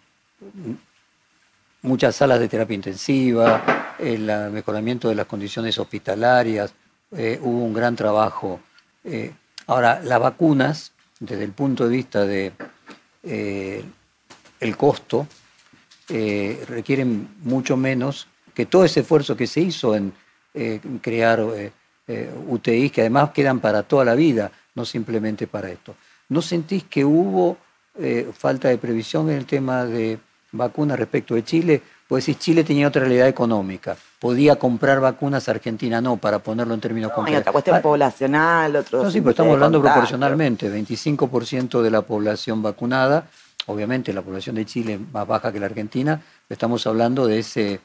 [1.82, 6.72] muchas salas de terapia intensiva, el mejoramiento de las condiciones hospitalarias,
[7.10, 8.60] eh, hubo un gran trabajo.
[9.02, 9.32] Eh,
[9.66, 12.52] ahora, las vacunas desde el punto de vista de
[14.60, 15.26] el costo,
[16.06, 20.12] requieren mucho menos que todo ese esfuerzo que se hizo en
[20.54, 21.44] eh, crear
[22.48, 25.94] UTIs, que además quedan para toda la vida, no simplemente para esto.
[26.28, 27.56] ¿No sentís que hubo
[28.36, 30.18] falta de previsión en el tema de
[30.52, 31.82] vacunas respecto de Chile?
[32.06, 36.80] Pues si Chile tenía otra realidad económica, podía comprar vacunas, Argentina no, para ponerlo en
[36.80, 39.02] términos no, Hay otra cuestión ah, poblacional, otro.
[39.02, 43.26] No, sí, pero estamos hablando proporcionalmente, 25% de la población vacunada,
[43.66, 47.80] obviamente la población de Chile es más baja que la Argentina, estamos hablando de ese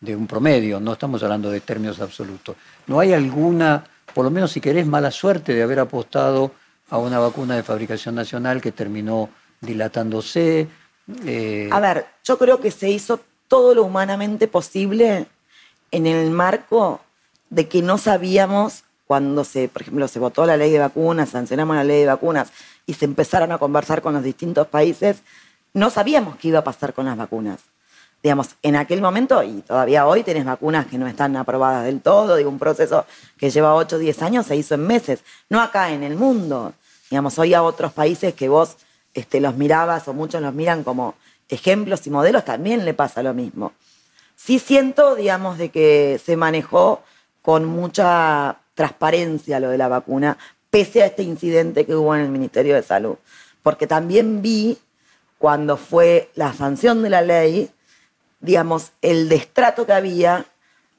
[0.00, 2.56] de un promedio, no estamos hablando de términos absolutos.
[2.86, 3.84] ¿No hay alguna,
[4.14, 6.52] por lo menos si querés, mala suerte de haber apostado
[6.90, 9.30] a una vacuna de fabricación nacional que terminó
[9.60, 10.68] dilatándose?
[11.24, 15.26] Eh, a ver, yo creo que se hizo todo lo humanamente posible
[15.90, 17.00] en el marco
[17.50, 21.76] de que no sabíamos cuando se, por ejemplo, se votó la ley de vacunas, sancionamos
[21.76, 22.52] la ley de vacunas
[22.86, 25.22] y se empezaron a conversar con los distintos países,
[25.74, 27.60] no sabíamos qué iba a pasar con las vacunas.
[28.26, 32.34] Digamos, en aquel momento, y todavía hoy tenés vacunas que no están aprobadas del todo,
[32.34, 33.06] digo, un proceso
[33.38, 36.72] que lleva 8 o 10 años se hizo en meses, no acá en el mundo.
[37.08, 38.78] Digamos, hoy a otros países que vos
[39.14, 41.14] este, los mirabas o muchos los miran como
[41.48, 43.74] ejemplos y modelos, también le pasa lo mismo.
[44.34, 47.04] Sí siento, digamos, de que se manejó
[47.42, 50.36] con mucha transparencia lo de la vacuna,
[50.68, 53.18] pese a este incidente que hubo en el Ministerio de Salud.
[53.62, 54.78] Porque también vi,
[55.38, 57.70] cuando fue la sanción de la ley,
[58.40, 60.44] digamos, el destrato que había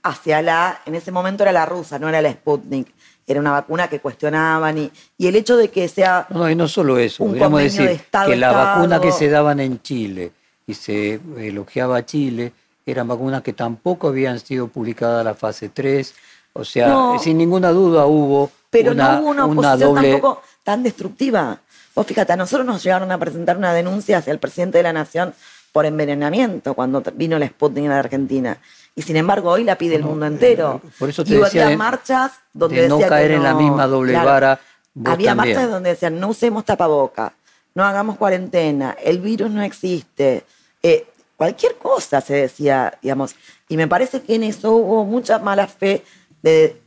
[0.04, 2.94] hacia la, en ese momento era la rusa, no era la Sputnik,
[3.26, 6.28] era una vacuna que cuestionaban y, y el hecho de que sea...
[6.30, 10.32] No, y no solo eso, podríamos decir que la vacuna que se daban en Chile
[10.66, 12.54] y se elogiaba a Chile,
[12.86, 16.14] eran vacunas que tampoco habían sido publicadas la fase 3,
[16.54, 21.60] o sea, sin ninguna duda hubo Pero no hubo una oposición tampoco tan destructiva.
[21.94, 24.94] Vos fíjate, a nosotros nos llegaron a presentar una denuncia hacia el presidente de la
[24.94, 25.34] Nación
[25.78, 28.58] por envenenamiento cuando vino la Sputnik en la Argentina.
[28.96, 30.82] Y sin embargo, hoy la pide el mundo entero.
[30.84, 34.60] Eh, por eso te decía marchas donde no caer en la misma doble vara.
[35.06, 37.32] Había marchas donde decían no usemos tapaboca,
[37.76, 40.46] no hagamos cuarentena, el virus no existe.
[40.82, 41.06] Eh,
[41.36, 43.36] cualquier cosa se decía, digamos.
[43.70, 46.04] Y me parece que en eso hubo mucha mala fe
[46.42, 46.82] de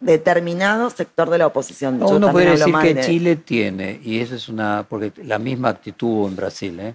[0.00, 2.02] determinado sector de la oposición.
[2.02, 6.34] uno puede decir que Chile tiene, y eso es una, porque la misma actitud en
[6.34, 6.94] Brasil, ¿eh?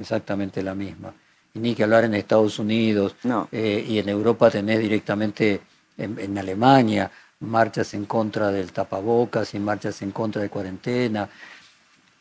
[0.00, 1.12] Exactamente la misma.
[1.54, 3.16] Y ni que hablar en Estados Unidos
[3.50, 5.60] eh, y en Europa tenés directamente
[5.96, 7.10] en, Alemania
[7.40, 11.28] marchas en contra del tapabocas y marchas en contra de cuarentena.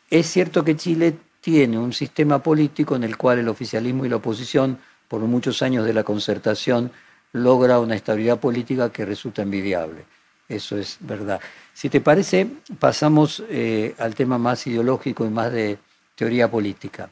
[0.09, 4.17] Es cierto que Chile tiene un sistema político en el cual el oficialismo y la
[4.17, 4.77] oposición,
[5.07, 6.91] por muchos años de la concertación,
[7.33, 10.05] logra una estabilidad política que resulta envidiable.
[10.47, 11.39] Eso es verdad.
[11.73, 12.47] Si te parece,
[12.79, 15.77] pasamos eh, al tema más ideológico y más de
[16.15, 17.09] teoría política.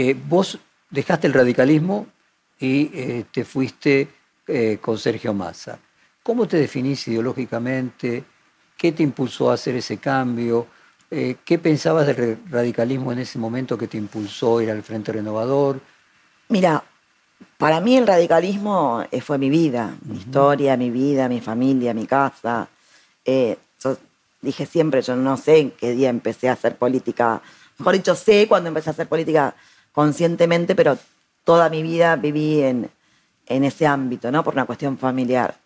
[0.00, 0.58] Eh, vos
[0.90, 2.06] dejaste el radicalismo
[2.60, 4.08] y eh, te fuiste
[4.80, 5.78] con Sergio Massa.
[6.22, 8.24] ¿Cómo te definís ideológicamente?
[8.78, 10.66] ¿Qué te impulsó a hacer ese cambio?
[11.10, 15.80] ¿Qué pensabas del radicalismo en ese momento que te impulsó ir al Frente Renovador?
[16.48, 16.82] Mira,
[17.56, 22.06] para mí el radicalismo eh, fue mi vida, mi historia, mi vida, mi familia, mi
[22.06, 22.68] casa.
[23.24, 23.96] Eh, yo
[24.40, 27.42] dije siempre, yo no sé en qué día empecé a hacer política,
[27.78, 29.54] mejor dicho, sé cuando empecé a hacer política
[29.98, 30.96] conscientemente, pero
[31.42, 32.88] toda mi vida viví en,
[33.48, 34.44] ese ámbito, ¿no?
[34.44, 35.56] Por una cuestión familiar.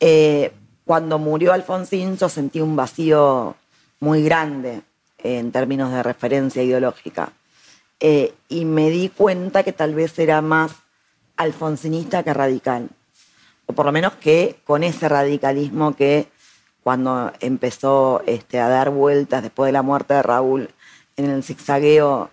[0.00, 0.50] Eh,
[0.84, 3.54] cuando murió Alfonsín, yo sentí un vacío
[4.00, 4.82] muy grande
[5.18, 7.30] en términos de referencia ideológica.
[8.00, 10.72] y me di cuenta que tal vez era más
[11.36, 12.88] alfonsinista que radical.
[13.66, 16.26] O por lo menos que con ese radicalismo que
[16.82, 20.68] cuando empezó este, a dar vueltas después de la muerte de Raúl
[21.16, 22.32] en el zigzagueo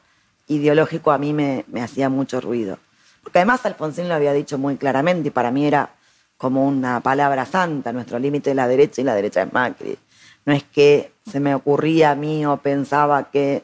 [0.50, 2.78] ideológico a mí me, hacía mucho ruido.
[3.24, 5.92] Porque además Alfonsín lo había dicho muy claramente y para mí era
[6.38, 9.98] como una palabra santa, nuestro límite es la derecha y la derecha es Macri.
[10.46, 13.64] No es que se me ocurría a mí o pensaba que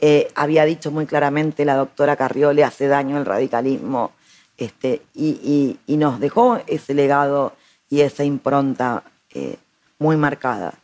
[0.00, 4.12] eh, había dicho muy claramente la doctora Carriole hace daño el radicalismo
[4.56, 7.54] este, y, nos dejó ese legado
[7.88, 9.02] y esa impronta
[9.32, 9.56] eh,
[9.98, 10.74] muy marcada.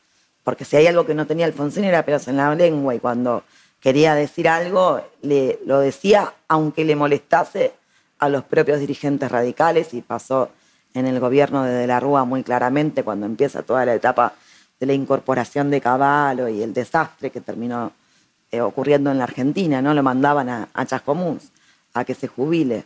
[0.45, 3.43] Porque si hay algo que no tenía Alfonsín era pelos en la lengua y cuando
[3.87, 7.73] quería decir algo le, lo decía aunque le molestase
[8.19, 10.51] a los propios dirigentes radicales y pasó
[10.93, 14.33] en el gobierno de De la Rúa muy claramente cuando empieza toda la etapa
[14.81, 17.93] de la incorporación de Caballo y el desastre que terminó
[18.51, 19.95] eh, ocurriendo en la Argentina, ¿no?
[19.95, 21.53] Lo mandaban a, a Chascomús
[21.95, 22.83] a que se jubile.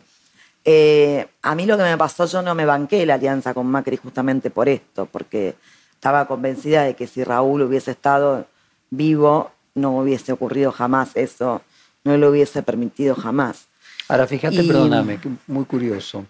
[0.63, 3.97] Eh, a mí lo que me pasó, yo no me banqué la alianza con Macri
[3.97, 5.55] justamente por esto, porque
[5.95, 8.45] estaba convencida de que si Raúl hubiese estado
[8.91, 11.61] vivo, no hubiese ocurrido jamás eso,
[12.03, 13.67] no lo hubiese permitido jamás.
[14.07, 16.25] Ahora, fíjate, perdóname, muy curioso,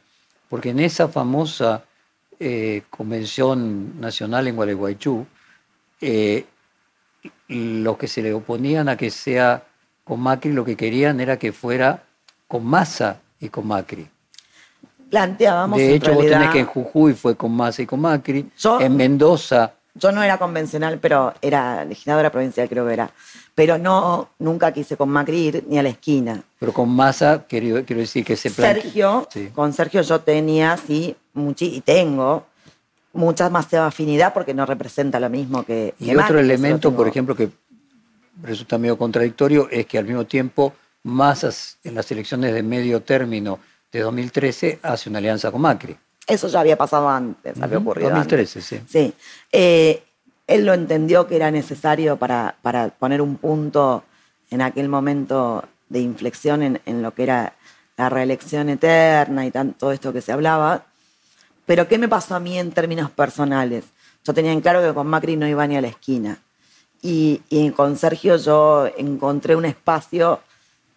[0.49, 1.83] porque en esa famosa
[2.39, 5.25] eh, convención nacional en Gualeguaychú,
[6.01, 6.45] eh,
[7.47, 9.63] los que se le oponían a que sea
[10.03, 12.03] con Macri, lo que querían era que fuera
[12.47, 14.07] con Massa y con Macri
[15.11, 15.77] planteábamos.
[15.77, 18.49] De hecho, vos tenés que en Jujuy fue con Massa y con Macri.
[18.79, 19.73] en Mendoza.
[19.93, 23.11] Yo no era convencional, pero era legisladora provincial, creo que era.
[23.55, 26.41] Pero no, nunca quise con Macri ir ni a la esquina.
[26.59, 31.81] Pero con Massa, quiero, quiero decir que se Sergio, con Sergio yo tenía, sí, y
[31.81, 32.45] tengo
[33.13, 35.93] mucha más afinidad porque no representa lo mismo que.
[35.99, 37.49] Y otro elemento, por ejemplo, que
[38.41, 40.73] resulta medio contradictorio, es que al mismo tiempo
[41.03, 41.49] Massa
[41.83, 43.59] en las elecciones de medio término
[43.91, 45.97] de 2013 hace una alianza con Macri.
[46.31, 48.79] Eso ya había pasado antes, había ocurrido 2013, sí.
[48.87, 49.13] Sí.
[49.51, 50.01] Eh,
[50.47, 54.05] él lo entendió que era necesario para, para, poner un punto
[54.49, 57.53] en aquel momento de inflexión en, lo que era
[57.97, 60.85] la reelección eterna y todo esto que se hablaba.
[61.65, 63.83] Pero ¿qué me pasó a mí en términos personales?
[64.23, 66.37] Yo tenía en claro que con Macri no iba ni a la esquina.
[67.01, 70.39] Y, y con Sergio yo encontré un espacio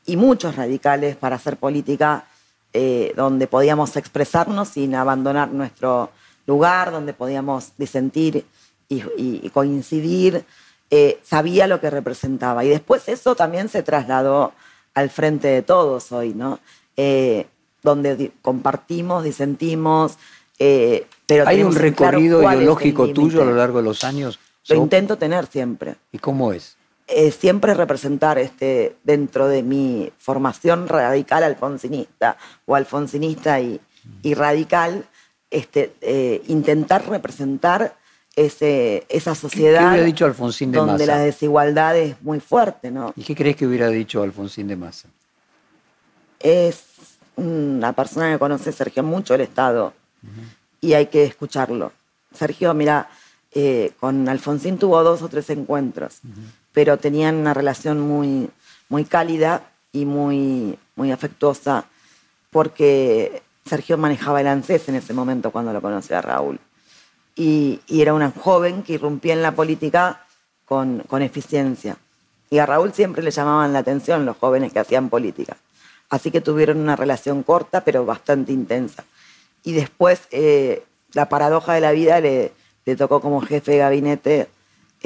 [0.07, 2.25] y muchos radicales para hacer política
[2.77, 6.11] eh, donde podíamos expresarnos sin abandonar nuestro
[6.45, 8.45] lugar, donde podíamos disentir
[8.89, 10.45] y, coincidir,
[10.91, 12.65] eh, sabía lo que representaba.
[12.65, 14.55] Y después eso también se trasladó
[14.93, 16.59] al frente de todos hoy, ¿no?
[16.97, 17.47] Eh,
[17.85, 20.19] donde compartimos, disentimos,
[20.59, 21.47] pero...
[21.47, 24.41] ¿Hay un recorrido ideológico tuyo a lo largo de los años?
[24.69, 25.95] Lo intento tener siempre.
[26.11, 26.77] ¿Y cómo es?
[27.07, 33.79] Eh, siempre representar este, dentro de mi formación radical alfonsinista o alfonsinista y,
[34.35, 35.05] radical,
[35.51, 37.95] este, eh, intentar representar
[38.37, 41.07] ese, esa sociedad ¿Qué hubiera dicho Alfonsín de donde Massa?
[41.07, 43.13] la desigualdad es muy fuerte, ¿no?
[43.17, 45.09] ¿Y qué crees que hubiera dicho Alfonsín de Massa?
[46.41, 46.85] Es
[47.37, 49.93] una persona que conoce Sergio mucho el Estado
[50.81, 51.93] y hay que escucharlo.
[52.33, 53.09] Sergio, mira,
[53.53, 56.21] eh, con Alfonsín tuvo dos o tres encuentros,
[56.75, 58.51] pero tenían una relación muy,
[58.91, 59.63] muy cálida
[59.93, 61.87] y muy, muy afectuosa
[62.51, 66.59] porque Sergio manejaba el ANSES en ese momento cuando lo conoció a Raúl.
[67.37, 70.27] Y, era una joven que irrumpía en la política
[70.65, 71.97] con, con eficiencia.
[72.51, 75.57] Y a Raúl siempre le llamaban la atención los jóvenes que hacían política.
[76.11, 79.05] Así que tuvieron una relación corta, pero bastante intensa.
[79.63, 82.53] Y después, eh, la paradoja de la vida le
[82.99, 84.49] tocó como jefe de gabinete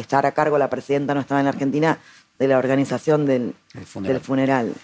[0.00, 1.98] estar a cargo, la presidenta no estaba en la Argentina,
[2.38, 4.14] de la organización del, El funeral.
[4.14, 4.74] del funeral.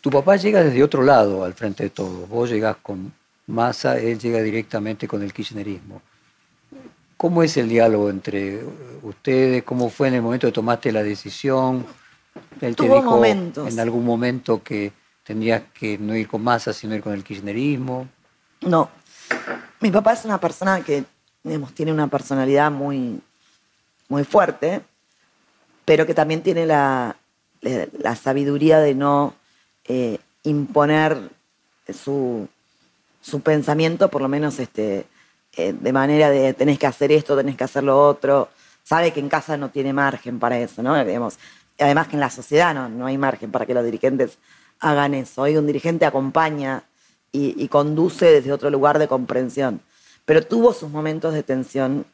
[0.00, 2.28] Tu papá llega desde otro lado al frente de todos.
[2.28, 3.12] Vos llegás con
[3.46, 6.02] Massa, él llega directamente con el kirchnerismo.
[7.16, 8.62] ¿Cómo es el diálogo entre
[9.02, 9.64] ustedes?
[9.64, 11.84] ¿Cómo fue en el momento que tomaste la decisión?
[12.60, 13.72] Él te Tuvo dijo momentos.
[13.72, 14.92] en algún momento que
[15.24, 18.06] tendrías que no ir con Massa, sino ir con el kirchnerismo.
[18.60, 18.88] No.
[19.80, 21.04] Mi papá es una persona que,
[21.42, 23.20] digamos, tiene una personalidad muy,
[24.08, 24.82] muy fuerte,
[25.84, 27.16] pero que también tiene la,
[27.60, 29.34] la- sabiduría de no
[29.84, 31.18] eh, imponer
[31.92, 32.48] su,
[33.20, 35.06] su pensamiento, por lo menos este,
[35.56, 38.48] eh, de manera de tenés que hacer esto, tenés que hacer lo otro.
[38.82, 41.02] Sabe que en casa no tiene margen para eso, ¿no?
[41.04, 41.38] Digamos,
[41.78, 44.38] además que en la sociedad no, no hay margen para que los dirigentes
[44.80, 45.42] hagan eso.
[45.42, 46.82] Hoy un dirigente acompaña
[47.30, 49.80] y conduce desde otro lugar de comprensión.
[50.24, 52.04] Pero tuvo sus momentos de tensión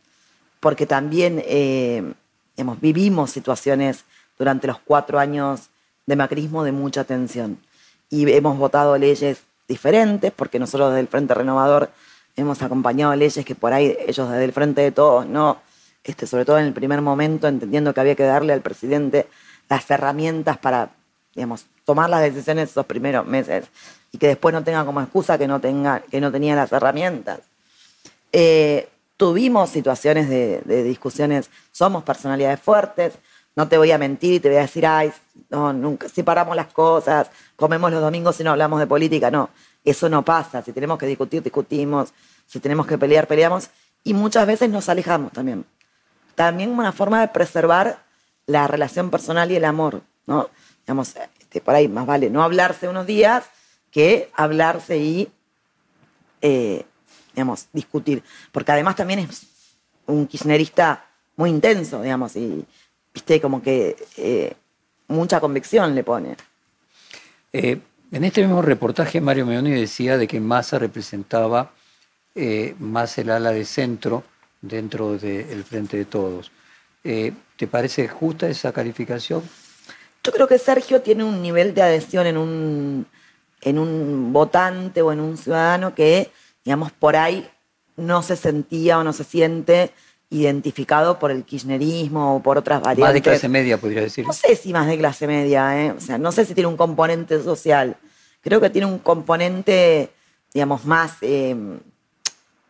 [0.64, 2.14] porque también eh,
[2.80, 4.06] vivimos situaciones
[4.38, 5.68] durante los cuatro años
[6.06, 7.58] de macrismo de mucha tensión.
[8.08, 11.90] Y hemos votado leyes diferentes, porque nosotros desde el Frente Renovador
[12.34, 15.58] hemos acompañado leyes que por ahí ellos desde el Frente de Todos no,
[16.02, 19.26] este, sobre todo en el primer momento, entendiendo que había que darle al presidente
[19.68, 20.92] las herramientas para,
[21.34, 23.66] digamos, tomar las decisiones esos primeros meses
[24.12, 27.40] y que después no tenga como excusa que no, tenga, que no tenía las herramientas.
[28.32, 33.14] Eh, tuvimos situaciones de, discusiones, somos personalidades fuertes,
[33.56, 35.12] no te voy a mentir y te voy a decir, ay,
[35.50, 39.50] no, nunca, si paramos las cosas, comemos los domingos y no hablamos de política, no,
[39.84, 42.12] eso no pasa, si tenemos que discutir, discutimos,
[42.46, 43.70] si tenemos que pelear, peleamos,
[44.02, 45.64] y muchas veces nos alejamos también.
[46.34, 48.02] También una forma de preservar
[48.46, 50.50] la relación personal y el amor, ¿no?
[50.80, 53.44] Digamos, este, por ahí más vale no hablarse unos días
[53.90, 55.32] que hablarse y
[56.42, 56.84] eh,
[57.34, 58.22] digamos, discutir.
[58.52, 59.46] Porque además también es
[60.06, 61.06] un kirchnerista
[61.36, 62.64] muy intenso, digamos, y
[63.12, 64.54] viste, como que eh,
[65.08, 66.36] mucha convicción le pone.
[67.52, 67.78] Eh,
[68.12, 71.72] en este mismo reportaje, Mario Meoni decía de que Massa representaba
[72.34, 74.24] eh, más el ala de centro
[74.60, 76.50] dentro del Frente de Todos.
[77.02, 79.42] ¿Te parece justa esa calificación?
[80.22, 83.06] Yo creo que Sergio tiene un nivel de adhesión en un,
[83.60, 86.30] en un votante o en un ciudadano que,
[86.64, 87.48] digamos, por ahí
[87.96, 89.92] no se sentía o no se siente
[90.30, 93.04] identificado por el kirchnerismo o por otras variantes.
[93.04, 94.26] Más de clase media, podría decir.
[94.26, 95.92] No sé si más de clase media, ¿eh?
[95.92, 97.96] o sea, no sé si tiene un componente social.
[98.40, 100.10] Creo que tiene un componente,
[100.52, 101.54] digamos, más, eh,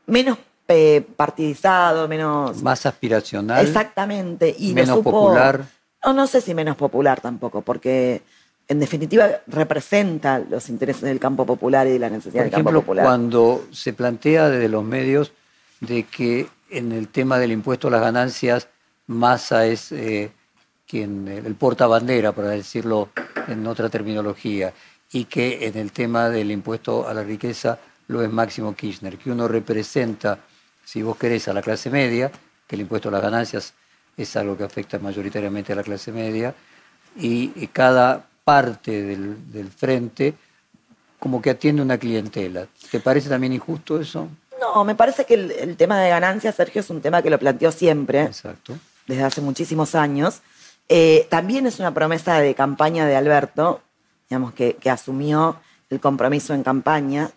[0.07, 0.38] menos
[0.68, 2.62] eh, partidizado, menos...
[2.62, 3.64] Más aspiracional.
[3.66, 4.55] Exactamente.
[4.59, 5.64] Y menos supo- popular.
[6.05, 8.20] No, no sé si menos popular tampoco, porque
[8.68, 12.72] en definitiva representa los intereses del campo popular y de la necesidad Por del campo
[12.80, 13.04] popular.
[13.04, 15.32] cuando se plantea desde los medios
[15.80, 18.68] de que en el tema del impuesto a las ganancias,
[19.06, 20.32] Massa es eh,
[20.86, 23.10] quien, el portabandera, para decirlo
[23.48, 24.72] en otra terminología,
[25.12, 29.30] y que en el tema del impuesto a la riqueza lo es Máximo Kirchner, que
[29.30, 30.38] uno representa,
[30.84, 32.32] si vos querés, a la clase media,
[32.66, 33.74] que el impuesto a las ganancias
[34.16, 36.54] es algo que afecta mayoritariamente a la clase media,
[37.16, 40.34] y cada parte del, del frente
[41.18, 42.66] como que atiende una clientela.
[42.90, 44.28] ¿Te parece también injusto eso?
[44.61, 47.38] No, me parece que el, el tema de ganancias, Sergio, es un tema que lo
[47.38, 48.74] planteó siempre, Exacto.
[49.07, 50.42] desde hace muchísimos años.
[50.88, 53.80] Eh, también es una promesa de campaña de Alberto,
[54.28, 55.57] digamos, que, que asumió
[55.88, 57.30] el compromiso en campaña.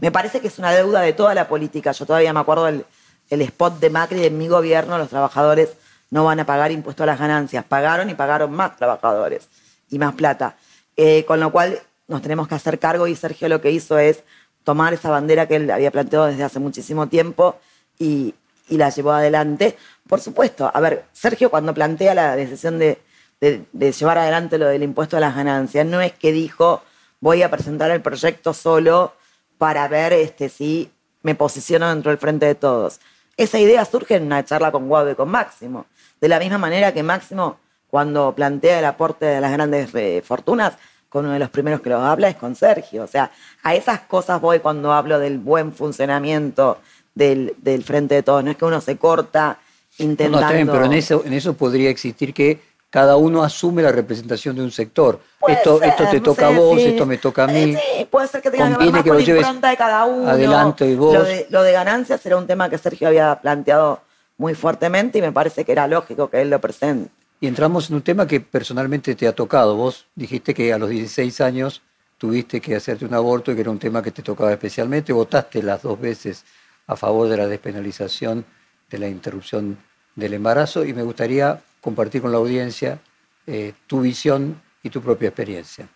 [0.00, 1.92] Me parece que es una deuda de toda la política.
[1.92, 2.86] Yo todavía me acuerdo el,
[3.28, 5.70] el spot de Macri de mi gobierno, los trabajadores
[6.10, 7.64] no van a pagar impuesto a las ganancias.
[7.64, 9.48] Pagaron y pagaron más trabajadores
[9.94, 10.56] y más plata.
[10.96, 11.78] Eh, con lo cual
[12.08, 14.22] nos tenemos que hacer cargo y Sergio lo que hizo es
[14.64, 17.56] tomar esa bandera que él había planteado desde hace muchísimo tiempo
[17.98, 18.34] y,
[18.68, 19.76] la llevó adelante.
[20.08, 22.98] Por supuesto, a ver, Sergio cuando plantea la decisión de,
[23.40, 26.82] de- de llevar adelante lo del impuesto a las ganancias, no es que dijo
[27.20, 29.14] voy a presentar el proyecto solo
[29.58, 30.90] para ver este, si
[31.22, 33.00] me posiciono dentro del frente de todos.
[33.36, 35.86] esa idea surge en una charla con Guado y con Máximo.
[36.20, 37.58] De la misma manera que Máximo,
[37.94, 40.72] cuando plantea el aporte de las grandes eh, fortunas,
[41.08, 43.04] con uno de los primeros que lo habla es con Sergio.
[43.04, 43.30] O sea,
[43.62, 46.78] a esas cosas voy cuando hablo del buen funcionamiento
[47.14, 47.54] del,
[47.86, 48.42] Frente de Todos.
[48.42, 49.58] No es que uno se corta
[49.98, 50.40] intentando...
[50.40, 54.56] No, no pero en eso, en eso podría existir que cada uno asume la representación
[54.56, 55.20] de un sector.
[55.46, 57.76] esto, esto te toca a vos, esto me toca a mí.
[57.76, 60.28] Sí, puede ser que tenga que ver más con la impronta de cada uno.
[60.28, 61.14] Adelante y vos.
[61.14, 64.00] Lo de, lo de ganancias era un tema que Sergio había planteado
[64.36, 67.12] muy fuertemente y me parece que era lógico que él lo presente.
[67.44, 69.76] Y entramos en un tema que personalmente te ha tocado.
[69.76, 71.82] Vos dijiste que a los 16 años
[72.16, 75.12] tuviste que hacerte un aborto y que era un tema que te tocaba especialmente.
[75.12, 76.42] Votaste las dos veces
[76.86, 78.46] a favor de la despenalización
[78.88, 79.76] de la interrupción
[80.16, 82.98] del embarazo y me gustaría compartir con la audiencia
[83.46, 85.86] eh, tu visión y tu propia experiencia.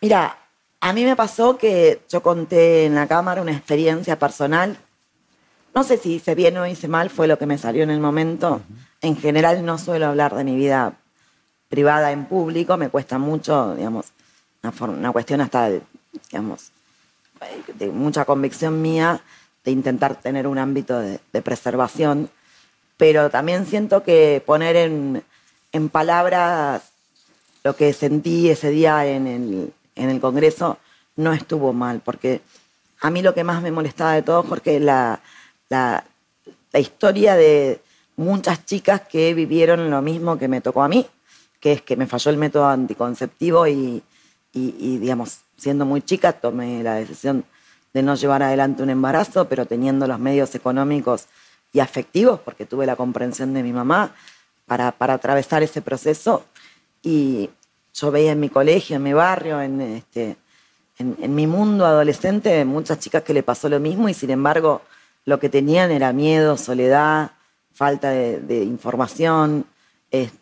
[0.00, 0.36] Mira,
[0.80, 4.76] a mí me pasó que yo conté en la cámara una experiencia personal.
[5.72, 8.00] No sé si hice bien o hice mal, fue lo que me salió en el
[8.00, 8.60] momento.
[9.00, 10.94] En general no suelo hablar de mi vida
[11.68, 14.06] privada en público, me cuesta mucho, digamos,
[14.62, 15.70] una, cuestión hasta,
[16.30, 16.70] digamos,
[17.74, 19.20] de mucha convicción mía
[19.64, 22.30] de intentar tener un ámbito de preservación
[22.96, 25.22] pero también siento que poner en,
[25.90, 26.92] palabras
[27.62, 30.78] lo que sentí ese día en el, Congreso
[31.16, 32.40] no estuvo mal, porque
[33.00, 35.20] a mí lo que más me molestaba de todo, Jorge, es la,
[35.68, 36.04] la,
[36.72, 37.80] historia de
[38.16, 41.06] muchas chicas que vivieron lo mismo que me tocó a mí,
[41.60, 44.02] que es que me falló el método anticonceptivo y,
[44.52, 47.44] y, digamos, siendo muy chica tomé la decisión
[47.92, 51.26] de no llevar adelante un embarazo, pero teniendo los medios económicos
[51.72, 54.14] y afectivos, porque tuve la comprensión de mi mamá
[54.66, 56.44] para, para atravesar ese proceso.
[57.02, 57.50] Y
[57.94, 60.36] yo veía en mi colegio, en mi barrio, en, este,
[60.98, 64.82] en, mi mundo adolescente, muchas chicas que le pasó lo mismo y sin embargo
[65.24, 67.32] lo que tenían era miedo, soledad,
[67.76, 69.66] falta de, información,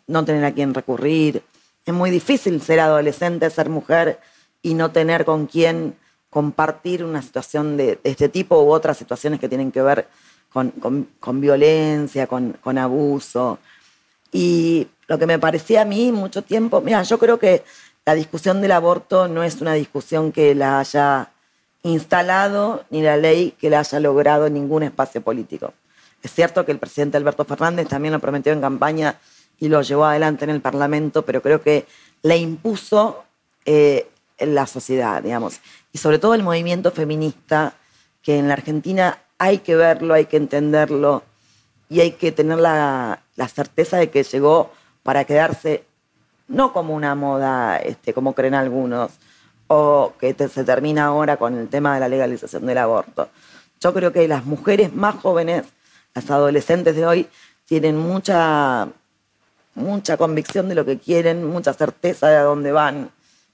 [0.07, 1.43] no tener a quién recurrir.
[1.85, 4.19] Es muy difícil ser adolescente, ser mujer
[4.61, 5.95] y no tener con quién
[6.29, 10.07] compartir una situación de, este tipo u otras situaciones que tienen que ver
[10.51, 13.59] con, violencia, con, abuso.
[14.31, 17.63] Y lo que me parecía a mí mucho tiempo, mira, yo creo que
[18.05, 21.31] la discusión del aborto no es una discusión que la haya
[21.83, 25.73] instalado ni la ley que la haya logrado en ningún espacio político.
[26.25, 29.19] Es cierto que el presidente Alberto Fernández también lo prometió en campaña
[29.59, 31.85] y lo llevó adelante en el Parlamento, pero creo que
[32.23, 33.23] la impuso
[33.63, 34.07] eh,
[34.39, 35.59] la sociedad, digamos.
[35.93, 37.75] Y sobre todo el movimiento feminista,
[38.23, 41.21] que en la Argentina hay que verlo, hay que entenderlo
[41.89, 43.21] y hay que tener la,
[43.53, 44.71] certeza de que llegó
[45.03, 45.83] para quedarse
[46.47, 49.11] no como una moda, este, como creen algunos,
[49.67, 53.29] o que se termina ahora con el tema de la legalización del aborto.
[53.79, 55.65] Yo creo que las mujeres más jóvenes,
[56.15, 57.27] las adolescentes de hoy,
[57.65, 58.87] tienen mucha,
[59.75, 63.11] mucha convicción de lo que quieren, mucha certeza de a dónde van,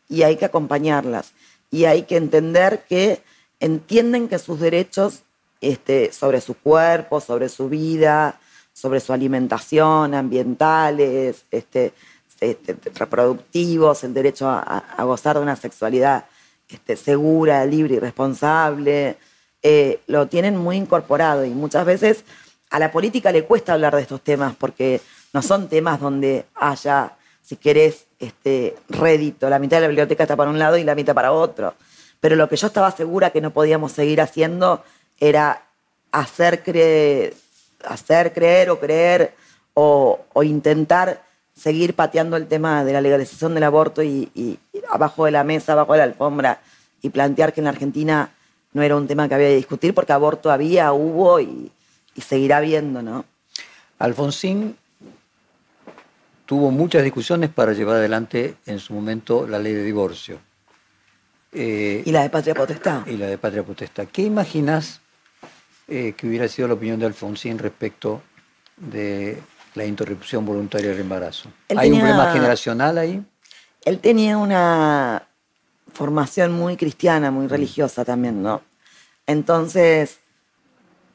[0.07, 1.33] y hay que acompañarlas.
[1.71, 3.23] Y hay que entender que
[3.59, 5.23] entienden que sus derechos
[5.61, 8.39] este, sobre su cuerpo, sobre su vida,
[8.73, 11.93] sobre su alimentación, ambientales, este,
[12.39, 16.25] este, reproductivos, el derecho a, gozar de una sexualidad
[16.67, 19.17] este, segura, libre y responsable,
[19.61, 22.23] eh, lo tienen muy incorporado y muchas veces
[22.71, 25.01] a la política le cuesta hablar de estos temas porque
[25.33, 30.35] no son temas donde haya, si querés, este, rédito, la mitad de la biblioteca está
[30.35, 31.73] para un lado y la mitad para otro.
[32.21, 34.83] Pero lo que yo estaba segura que no podíamos seguir haciendo
[35.19, 35.63] era
[36.11, 37.33] hacer creer,
[37.83, 39.33] hacer creer o creer
[39.73, 44.59] o, intentar seguir pateando el tema de la legalización del aborto y,
[44.89, 46.61] abajo de la mesa, abajo de la alfombra
[47.01, 48.31] y plantear que en Argentina
[48.73, 51.71] no era un tema que había que discutir porque aborto había, hubo y,
[52.19, 53.23] seguirá habiendo, ¿no?
[53.99, 54.75] Alfonsín
[56.45, 60.39] tuvo muchas discusiones para llevar adelante en su momento la ley de divorcio.
[61.53, 63.07] Eh, y la de patria potestad.
[63.07, 64.07] Y la de patria potestad.
[64.11, 64.99] ¿Qué imaginas
[65.87, 68.21] eh, que hubiera sido la opinión de Alfonsín respecto
[68.77, 69.37] de
[69.75, 71.49] la interrupción voluntaria del embarazo.
[71.75, 73.23] ¿Hay un problema generacional ahí?
[73.83, 75.27] Él tenía una
[75.93, 77.49] formación muy cristiana, muy mm.
[77.49, 78.61] religiosa también, ¿no?
[79.27, 80.19] Entonces,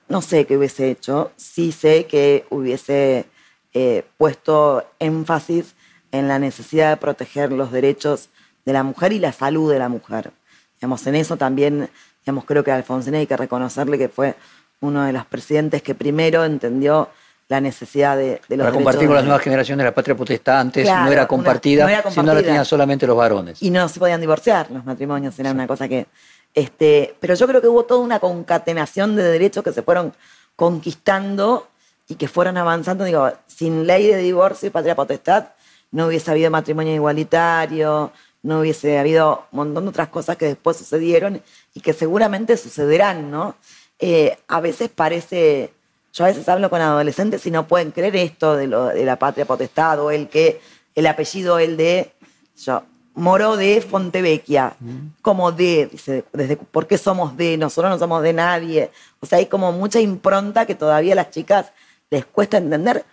[0.09, 3.27] no sé qué hubiese hecho, sí sé que hubiese
[3.75, 5.75] eh, puesto énfasis
[6.13, 8.29] en la necesidad de proteger los derechos
[8.65, 10.33] de la mujer y la salud de la mujer.
[10.81, 11.91] Digamos, en eso también,
[12.25, 14.35] digamos, creo que a Alfonsín hay que reconocerle que fue
[14.81, 17.09] uno de los presidentes que primero entendió
[17.49, 20.87] la necesidad de, de los Para compartir con las nuevas generaciones, la patria potestad antes
[20.87, 23.63] no, era compartida, sino la tenían solamente los varones.
[23.63, 26.07] Y no se podían divorciar, los matrimonios era una cosa que...
[26.53, 30.15] Este, pero yo creo que hubo toda una concatenación de derechos que se fueron
[30.57, 31.69] conquistando
[32.09, 33.05] y que fueron avanzando.
[33.05, 35.49] Digo, sin ley de divorcio y patria potestad
[35.91, 40.77] no hubiese habido matrimonio igualitario, no hubiese habido un montón de otras cosas que después
[40.77, 41.43] sucedieron
[41.75, 43.57] y que seguramente sucederán, ¿no?
[43.99, 45.73] Eh, a veces parece,
[46.17, 49.19] yo a veces hablo con adolescentes y no pueden creer esto de, lo, de la
[49.19, 50.63] patria potestad o el que
[50.95, 52.11] el apellido, el de,
[52.57, 52.83] yo,
[53.15, 54.77] Moro de Fontevecchia,
[55.21, 57.59] como de, dice, desde, ¿por qué somos de?
[57.59, 58.91] Nosotros no somos de nadie.
[59.21, 61.73] O sea, hay como mucha impronta que todavía a las chicas
[62.11, 63.05] les cuesta entender.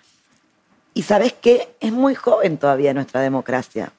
[0.94, 3.92] Y sabes qué, es muy joven todavía nuestra democracia.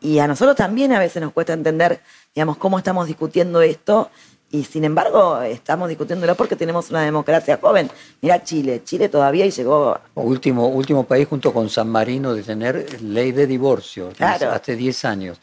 [0.00, 2.00] Y a nosotros también a veces nos cuesta entender,
[2.34, 4.10] digamos, cómo estamos discutiendo esto
[4.52, 7.88] y sin embargo, estamos discutiéndolo porque tenemos una democracia joven.
[8.20, 9.96] Mira Chile, Chile todavía y llegó...
[10.16, 15.40] Último, último país junto con San Marino de tener ley de divorcio, hace 10 años.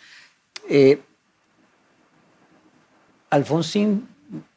[0.70, 1.00] Eh,
[3.30, 4.10] Alfonsín,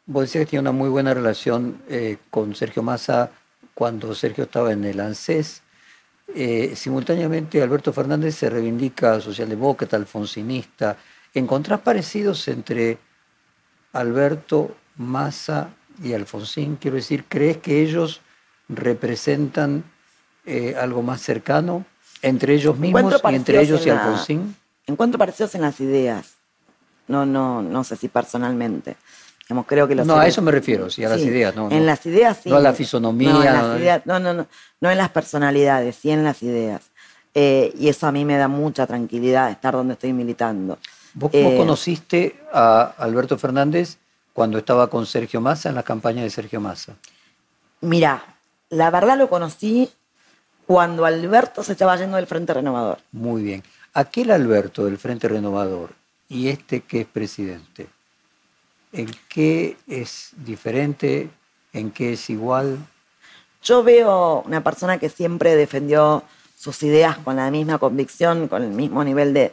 [0.06, 3.30] vos decías que tiene una muy buena relación eh, con Sergio Massa
[3.72, 5.62] cuando Sergio estaba en el ANSES.
[6.34, 10.96] Eh, simultáneamente, Alberto Fernández se reivindica socialdemócrata, alfonsinista.
[11.32, 12.98] ¿Encontrás parecidos entre
[13.92, 15.70] Alberto, Massa
[16.02, 18.20] y Alfonsín, quiero decir, ¿crees que ellos
[18.68, 19.84] representan
[20.46, 21.84] eh, algo más cercano
[22.22, 24.54] entre ellos mismos y entre ellos y Alfonsín?
[24.86, 26.34] encuentro parecidos en las ideas.
[27.08, 28.96] No, no, no sé si personalmente.
[29.66, 31.56] creo que no, a eso me refiero, sí, a las ideas.
[31.56, 32.50] No, en las ideas sí.
[32.50, 34.02] No a la fisonomía.
[34.04, 34.46] No, no, no,
[34.80, 36.82] no, en las personalidades, sí en las ideas.
[37.34, 40.78] Eh, y eso a mí me da mucha tranquilidad estar donde estoy militando.
[41.14, 43.98] ¿Vos, eh, conociste a Alberto Fernández
[44.32, 46.94] cuando estaba con Sergio Massa en la campaña de Sergio Massa?
[47.80, 48.22] Mira,
[48.68, 49.90] la verdad lo conocí
[50.66, 52.98] cuando Alberto se estaba yendo del Frente Renovador.
[53.12, 53.62] Muy bien.
[53.92, 55.90] Aquel Alberto del Frente Renovador
[56.28, 57.88] y este que es presidente,
[58.92, 61.28] ¿en qué es diferente?
[61.72, 62.78] ¿En qué es igual?
[63.62, 66.22] Yo veo una persona que siempre defendió
[66.56, 69.52] sus ideas con la misma convicción, con el mismo nivel de,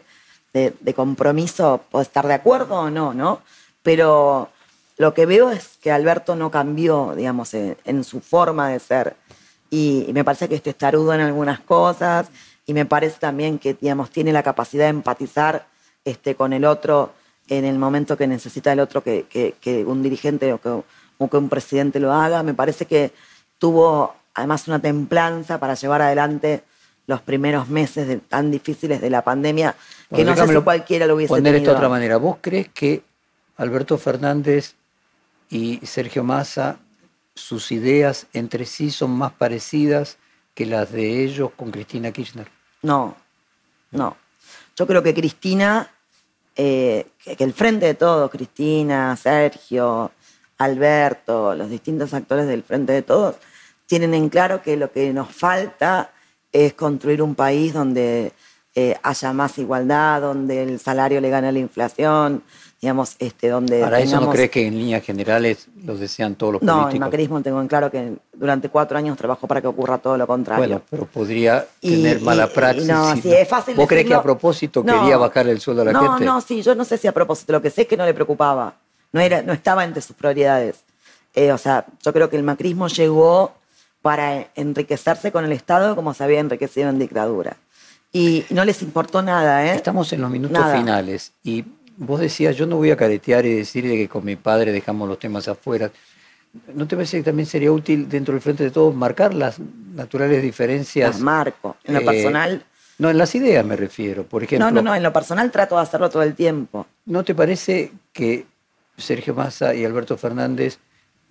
[0.79, 3.41] de, compromiso, puedo estar de acuerdo o no, ¿no?
[3.83, 4.49] Pero
[4.97, 9.15] lo que veo es que Alberto no cambió, digamos, en, su forma de ser.
[9.69, 12.29] Y, me parece que este tarudo en algunas cosas
[12.65, 15.67] y me parece también que, digamos, tiene la capacidad de empatizar
[16.03, 17.13] este, con el otro
[17.49, 21.99] en el momento que necesita el otro que, que, un dirigente o que un presidente
[21.99, 22.43] lo haga.
[22.43, 23.13] Me parece que
[23.57, 26.63] tuvo además una templanza para llevar adelante
[27.07, 29.75] los primeros meses tan difíciles de la pandemia,
[30.13, 32.17] que no sé si cualquiera lo hubiese poner esto de otra manera.
[32.17, 33.01] ¿Vos crees que
[33.55, 34.75] Alberto Fernández
[35.49, 36.77] y Sergio Massa,
[37.33, 40.17] sus ideas entre sí son más parecidas
[40.53, 42.49] que las de ellos con Cristina Kirchner?
[42.81, 43.15] No,
[43.91, 44.17] no.
[44.75, 45.89] Yo creo que Cristina,
[46.57, 50.11] eh, que, el frente de todos, Cristina, Sergio,
[50.57, 53.37] Alberto, los distintos actores del frente de todos,
[53.85, 56.11] tienen en claro que lo que nos falta
[56.51, 58.31] es construir un país donde
[58.75, 62.43] eh, haya más igualdad, donde el salario le gane a la inflación,
[62.79, 63.81] digamos, este, donde...
[63.81, 66.85] Para eso no crees que en líneas generales lo desean todos los políticos.
[66.85, 70.15] No, el macrismo tengo en claro que durante cuatro años trabajo para que ocurra todo
[70.15, 70.63] lo contrario.
[70.63, 72.87] Bueno, pero podría tener mala praxis.
[72.87, 75.99] no, sí, es fácil ¿Vos crees que a propósito quería bajar el sueldo a la
[75.99, 76.25] gente?
[76.25, 77.53] No, no, sí, yo no sé si a propósito.
[77.53, 78.75] Lo que sé es que no le preocupaba.
[79.11, 80.83] No, era, no estaba entre sus prioridades.
[81.33, 83.53] Eh, o sea, yo creo que el macrismo llegó
[84.07, 87.57] para enriquecerse con el Estado como se había enriquecido en dictadura.
[88.13, 89.65] Y no les importó nada.
[89.65, 89.75] ¿eh?
[89.75, 91.65] Estamos en los minutos finales y
[91.97, 95.19] vos decías, yo no voy a caretear y decir que con mi padre dejamos los
[95.19, 95.91] temas afuera.
[96.73, 100.41] ¿No te parece que también sería útil dentro del frente de todos marcar las naturales
[100.41, 101.09] diferencias?
[101.09, 101.75] Las marco.
[101.83, 102.63] En lo eh, personal.
[102.99, 104.71] No, en las ideas me refiero, por ejemplo.
[104.71, 106.87] No, no, no, en lo personal trato de hacerlo todo el tiempo.
[107.07, 108.45] ¿No te parece que
[108.95, 110.79] Sergio Massa y Alberto Fernández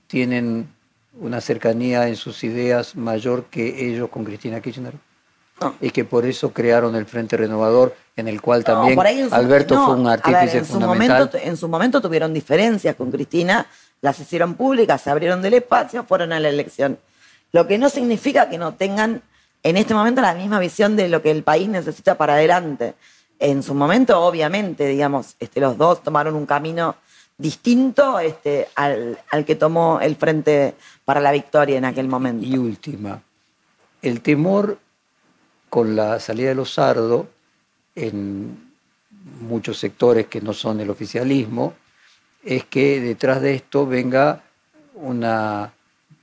[0.09, 0.76] tienen
[1.21, 4.95] una cercanía en sus ideas mayor que ellos con Cristina Kirchner.
[5.81, 8.99] Y que por eso crearon el Frente Renovador, en el cual también
[9.33, 11.17] Alberto fue un artífice en fundamental.
[11.17, 13.67] Su momento, en su momento tuvieron diferencias con Cristina,
[14.03, 16.99] las hicieron públicas, se abrieron del espacio, fueron a la elección.
[17.53, 19.23] Lo que no significa que no tengan
[19.63, 22.95] en este momento la misma visión de lo que el país necesita para adelante.
[23.39, 26.97] En su momento, obviamente, digamos, este, los dos tomaron un camino
[27.39, 30.75] distinto este, al, que tomó el Frente
[31.05, 32.47] para la Victoria en aquel momento.
[32.47, 33.23] Y última,
[34.03, 34.79] el temor
[35.69, 37.27] con la salida de los sardos
[37.95, 38.73] en
[39.41, 41.75] muchos sectores que no son el oficialismo
[42.45, 44.43] es que detrás de esto venga
[44.95, 45.73] una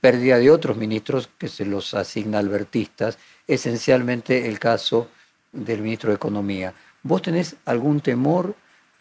[0.00, 5.08] pérdida de otros ministros que se los asigna albertistas, esencialmente el caso
[5.52, 6.74] del ministro de Economía.
[7.02, 8.54] ¿Vos tenés algún temor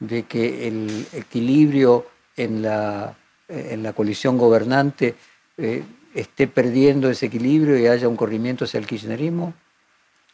[0.08, 3.16] de que el equilibrio en la,
[3.48, 5.16] en la coalición gobernante
[5.58, 5.84] eh,
[6.14, 9.54] esté perdiendo ese equilibrio y haya un corrimiento hacia el kirchnerismo?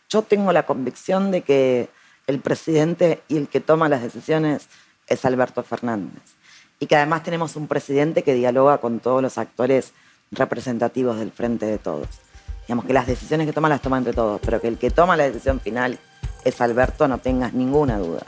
[0.09, 1.89] Yo tengo la convicción de que
[2.25, 4.67] el presidente y el que toma las decisiones
[5.07, 6.23] es Alberto Fernández.
[6.79, 9.93] Y que además tenemos un presidente que dialoga con todos los actores
[10.31, 12.07] representativos del frente de todos.
[12.67, 15.17] Digamos que las decisiones que toma las toma entre todos, pero que el que toma
[15.17, 15.99] la decisión final
[16.43, 18.25] es Alberto, no tengas ninguna duda.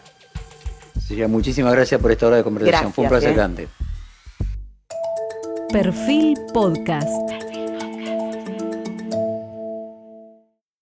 [1.27, 2.93] Muchísimas gracias por esta hora de conversación.
[2.93, 3.33] Fue un placer ¿eh?
[3.33, 3.67] grande.
[5.71, 7.50] Perfil Podcast.